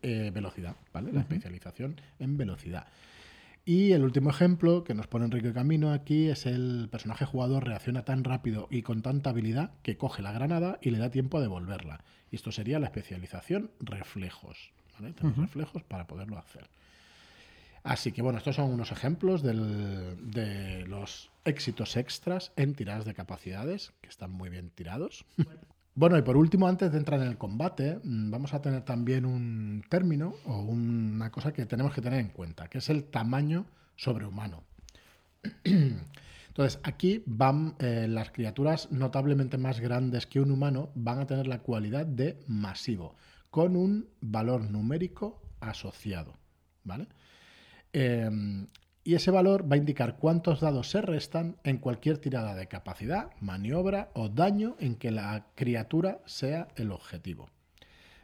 eh, 0.02 0.30
velocidad, 0.32 0.76
¿vale? 0.92 1.12
La 1.12 1.20
especialización 1.20 2.00
en 2.18 2.36
velocidad. 2.36 2.86
Y 3.64 3.92
el 3.92 4.02
último 4.02 4.30
ejemplo 4.30 4.82
que 4.82 4.94
nos 4.94 5.06
pone 5.06 5.26
Enrique 5.26 5.52
Camino 5.52 5.92
aquí 5.92 6.28
es 6.28 6.46
el 6.46 6.88
personaje 6.90 7.24
jugador 7.24 7.64
reacciona 7.64 8.04
tan 8.04 8.24
rápido 8.24 8.66
y 8.70 8.82
con 8.82 9.02
tanta 9.02 9.30
habilidad 9.30 9.70
que 9.82 9.96
coge 9.96 10.20
la 10.20 10.32
granada 10.32 10.78
y 10.82 10.90
le 10.90 10.98
da 10.98 11.10
tiempo 11.10 11.38
a 11.38 11.40
devolverla. 11.40 12.02
Y 12.32 12.36
esto 12.36 12.50
sería 12.50 12.80
la 12.80 12.86
especialización 12.86 13.70
reflejos. 13.78 14.72
¿vale? 14.98 15.14
reflejos 15.36 15.82
para 15.84 16.06
poderlo 16.06 16.38
hacer. 16.38 16.68
Así 17.84 18.12
que 18.12 18.22
bueno, 18.22 18.38
estos 18.38 18.56
son 18.56 18.70
unos 18.70 18.92
ejemplos 18.92 19.42
de 19.42 20.84
los 20.88 21.30
éxitos 21.44 21.96
extras 21.96 22.52
en 22.56 22.74
tiradas 22.74 23.04
de 23.04 23.14
capacidades, 23.14 23.92
que 24.00 24.08
están 24.08 24.30
muy 24.30 24.50
bien 24.50 24.70
tirados. 24.70 25.24
Bueno, 25.36 25.60
y 25.94 26.22
por 26.22 26.36
último, 26.36 26.66
antes 26.68 26.90
de 26.90 26.98
entrar 26.98 27.20
en 27.20 27.28
el 27.28 27.38
combate, 27.38 28.00
mm, 28.02 28.30
vamos 28.30 28.54
a 28.54 28.62
tener 28.62 28.82
también 28.82 29.26
un 29.26 29.84
término 29.88 30.34
o 30.46 30.62
una 30.62 31.30
cosa 31.30 31.52
que 31.52 31.66
tenemos 31.66 31.92
que 31.92 32.00
tener 32.00 32.20
en 32.20 32.28
cuenta, 32.28 32.68
que 32.68 32.78
es 32.78 32.88
el 32.88 33.04
tamaño 33.04 33.66
sobrehumano. 33.96 34.62
Entonces, 35.64 36.80
aquí 36.82 37.22
van 37.26 37.76
eh, 37.78 38.06
las 38.08 38.30
criaturas 38.30 38.90
notablemente 38.90 39.58
más 39.58 39.80
grandes 39.80 40.26
que 40.26 40.40
un 40.40 40.50
humano, 40.50 40.90
van 40.94 41.18
a 41.18 41.26
tener 41.26 41.46
la 41.46 41.60
cualidad 41.60 42.06
de 42.06 42.38
masivo, 42.46 43.14
con 43.50 43.76
un 43.76 44.08
valor 44.20 44.70
numérico 44.70 45.42
asociado. 45.60 46.34
¿Vale? 46.84 47.06
Em, 47.92 48.66
y 49.04 49.14
ese 49.14 49.30
valor 49.30 49.70
va 49.70 49.74
a 49.74 49.78
indicar 49.78 50.16
cuántos 50.16 50.60
dados 50.60 50.90
se 50.90 51.02
restan 51.02 51.56
en 51.64 51.78
cualquier 51.78 52.18
tirada 52.18 52.54
de 52.54 52.68
capacidad, 52.68 53.30
maniobra 53.40 54.10
o 54.14 54.28
daño 54.28 54.76
en 54.78 54.94
que 54.94 55.10
la 55.10 55.46
criatura 55.54 56.20
sea 56.24 56.68
el 56.76 56.92
objetivo. 56.92 57.48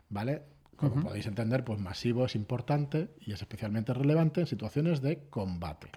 ¿Vale? 0.09 0.43
Como 0.77 1.03
podéis 1.03 1.27
entender, 1.27 1.65
pues 1.65 1.81
masivo 1.81 2.25
es 2.25 2.37
importante 2.37 3.11
y 3.21 3.33
es 3.33 3.41
especialmente 3.41 3.93
relevante 3.93 4.41
en 4.41 4.47
situaciones 4.47 5.03
de 5.03 5.25
combate. 5.29 5.89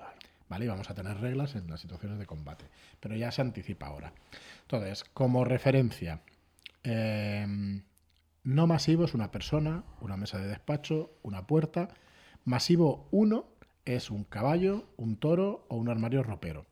¿Vale? 0.50 0.65
Y 0.65 0.67
vamos 0.67 0.89
a 0.89 0.96
tener 0.96 1.17
reglas 1.20 1.56
en 1.56 1.70
las 1.70 1.80
situaciones 1.80 2.17
de 2.17 2.26
combate. 2.26 2.65
Pero 3.00 3.15
ya 3.15 3.32
se 3.32 3.41
anticipa 3.41 3.86
ahora. 3.86 4.12
Entonces, 4.63 5.04
como 5.13 5.46
referencia, 5.46 6.22
em, 6.82 7.84
no 8.44 8.65
masivo 8.65 9.06
es 9.06 9.13
una 9.13 9.30
persona, 9.30 9.84
una 10.02 10.17
mesa 10.17 10.39
de 10.39 10.48
despacho, 10.48 11.12
una 11.22 11.46
puerta. 11.46 11.89
Masivo 12.44 13.08
1 13.12 13.51
es 13.86 14.12
un 14.12 14.24
caballo, 14.24 14.86
un 14.98 15.17
toro 15.17 15.65
o 15.70 15.76
un 15.76 15.89
armario 15.89 16.24
ropero. 16.24 16.65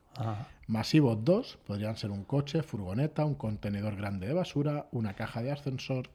Masivo 0.67 1.15
2 1.15 1.60
podrían 1.65 1.95
ser 1.95 2.12
un 2.12 2.24
coche, 2.24 2.62
furgoneta, 2.62 3.26
un 3.26 3.36
contenedor 3.36 3.95
grande 3.95 4.28
de 4.28 4.34
basura, 4.34 4.88
una 4.91 5.15
caja 5.15 5.41
de 5.41 5.52
ascensor, 5.52 6.10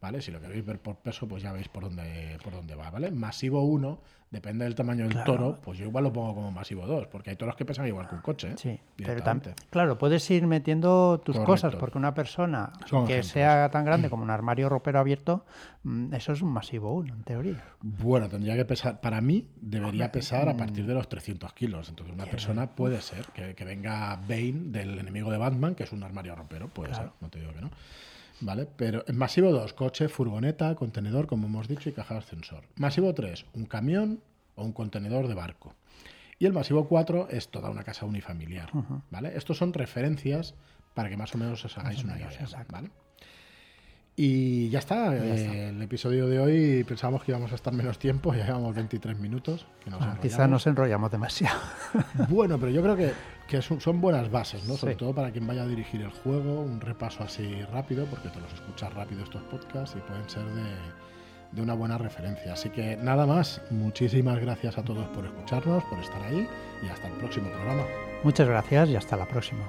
¿vale? 0.00 0.20
Si 0.20 0.30
lo 0.30 0.40
queréis 0.40 0.64
ver 0.64 0.80
por 0.80 0.96
peso, 0.96 1.26
pues 1.26 1.42
ya 1.42 1.52
veis 1.52 1.68
por 1.68 1.84
dónde, 1.84 2.38
por 2.42 2.52
dónde 2.52 2.74
va, 2.74 2.90
¿vale? 2.90 3.10
Masivo 3.10 3.62
1, 3.62 3.98
depende 4.30 4.64
del 4.64 4.74
tamaño 4.74 5.08
del 5.08 5.24
toro, 5.24 5.56
pues 5.62 5.78
yo 5.78 5.86
igual 5.86 6.04
lo 6.04 6.12
pongo 6.12 6.34
como 6.34 6.50
masivo 6.50 6.86
2, 6.86 7.06
porque 7.06 7.30
hay 7.30 7.36
toros 7.36 7.56
que 7.56 7.64
pesan 7.64 7.86
igual 7.86 8.08
que 8.08 8.16
un 8.16 8.20
coche, 8.20 8.50
¿eh? 8.50 8.54
Sí, 8.56 8.80
pero 8.96 9.22
claro, 9.70 9.98
puedes 9.98 10.28
ir 10.30 10.46
metiendo 10.46 11.20
tus 11.24 11.38
cosas, 11.40 11.74
porque 11.76 11.98
una 11.98 12.14
persona 12.14 12.72
que 13.06 13.22
sea 13.22 13.70
tan 13.70 13.84
grande 13.84 14.10
como 14.10 14.22
un 14.22 14.30
armario 14.30 14.68
ropero 14.68 14.98
abierto, 14.98 15.44
mm, 15.84 16.14
eso 16.14 16.32
es 16.32 16.42
un 16.42 16.50
masivo 16.50 16.92
1, 16.92 17.14
en 17.14 17.22
teoría. 17.22 17.64
Bueno, 17.80 18.28
tendría 18.28 18.56
que 18.56 18.64
pesar, 18.64 19.00
para 19.00 19.20
mí, 19.20 19.48
debería 19.60 20.12
pesar 20.12 20.48
a 20.48 20.54
mm. 20.54 20.56
partir 20.56 20.86
de 20.86 20.94
los 20.94 21.08
300 21.08 21.52
kilos. 21.52 21.88
Entonces, 21.88 22.14
una 22.14 22.26
persona 22.26 22.74
puede 22.74 23.00
ser 23.00 23.26
que, 23.26 23.64
venga 23.64 24.16
Bane 24.16 24.70
del 24.70 24.98
enemigo 24.98 25.30
de 25.30 25.38
Batman, 25.38 25.74
que 25.74 25.84
es 25.84 25.92
un 25.92 26.02
armario 26.02 26.36
ropero, 26.36 26.68
puede 26.68 26.94
ser, 26.94 27.10
no 27.20 27.28
te 27.28 27.40
digo 27.40 27.52
que 27.52 27.60
no. 27.60 27.70
¿Vale? 28.40 28.66
Pero 28.76 29.04
en 29.06 29.16
masivo 29.16 29.50
2, 29.50 29.72
coche, 29.72 30.08
furgoneta, 30.08 30.74
contenedor, 30.74 31.26
como 31.26 31.46
hemos 31.46 31.68
dicho, 31.68 31.88
y 31.88 31.92
caja 31.92 32.14
de 32.14 32.20
ascensor. 32.20 32.64
Masivo 32.76 33.14
3, 33.14 33.46
un 33.54 33.66
camión 33.66 34.20
o 34.54 34.64
un 34.64 34.72
contenedor 34.72 35.28
de 35.28 35.34
barco. 35.34 35.74
Y 36.38 36.46
el 36.46 36.52
masivo 36.52 36.86
4 36.86 37.28
es 37.30 37.48
toda 37.50 37.70
una 37.70 37.84
casa 37.84 38.04
unifamiliar, 38.04 38.70
¿vale? 39.10 39.36
Estos 39.36 39.56
son 39.56 39.72
referencias 39.72 40.54
para 40.94 41.08
que 41.08 41.16
más 41.16 41.34
o 41.34 41.38
menos 41.38 41.64
os 41.64 41.78
hagáis 41.78 42.04
una 42.04 42.16
idea, 42.16 42.46
¿vale? 42.70 42.90
Y 44.18 44.70
ya 44.70 44.78
está, 44.78 45.14
eh, 45.14 45.68
el 45.68 45.82
episodio 45.82 46.26
de 46.26 46.40
hoy 46.40 46.84
pensábamos 46.84 47.22
que 47.22 47.32
íbamos 47.32 47.52
a 47.52 47.54
estar 47.54 47.74
menos 47.74 47.98
tiempo, 47.98 48.34
ya 48.34 48.46
llevamos 48.46 48.74
23 48.74 49.18
minutos. 49.18 49.66
Ah, 49.92 50.16
quizás 50.22 50.48
nos 50.48 50.66
enrollamos 50.66 51.10
demasiado. 51.10 51.60
Bueno, 52.30 52.58
pero 52.58 52.72
yo 52.72 52.82
creo 52.82 52.96
que, 52.96 53.12
que 53.46 53.60
son, 53.60 54.00
buenas 54.00 54.30
bases, 54.30 54.66
¿no? 54.66 54.74
Sobre 54.74 54.94
todo 54.94 55.14
para 55.14 55.30
quien 55.30 55.46
vaya 55.46 55.64
a 55.64 55.66
dirigir 55.66 56.00
el 56.00 56.10
juego, 56.10 56.62
un 56.62 56.80
repaso 56.80 57.22
así 57.24 57.62
rápido, 57.70 58.06
porque 58.06 58.30
te 58.30 58.40
los 58.40 58.52
escuchas 58.54 58.92
rápido 58.94 59.22
estos 59.22 59.42
podcasts 59.44 59.94
y 59.96 60.00
pueden 60.00 60.28
ser 60.30 60.44
de, 60.44 60.64
de 61.52 61.62
una 61.62 61.74
buena 61.74 61.98
referencia. 61.98 62.54
Así 62.54 62.70
que 62.70 62.96
nada 62.96 63.26
más, 63.26 63.60
muchísimas 63.70 64.40
gracias 64.40 64.78
a 64.78 64.82
todos 64.82 65.06
por 65.08 65.26
escucharnos, 65.26 65.84
por 65.84 65.98
estar 65.98 66.22
ahí 66.22 66.48
y 66.82 66.88
hasta 66.88 67.08
el 67.08 67.14
próximo 67.14 67.50
programa. 67.50 67.82
Muchas 68.24 68.48
gracias 68.48 68.88
y 68.88 68.96
hasta 68.96 69.16
la 69.16 69.26
próxima. 69.26 69.66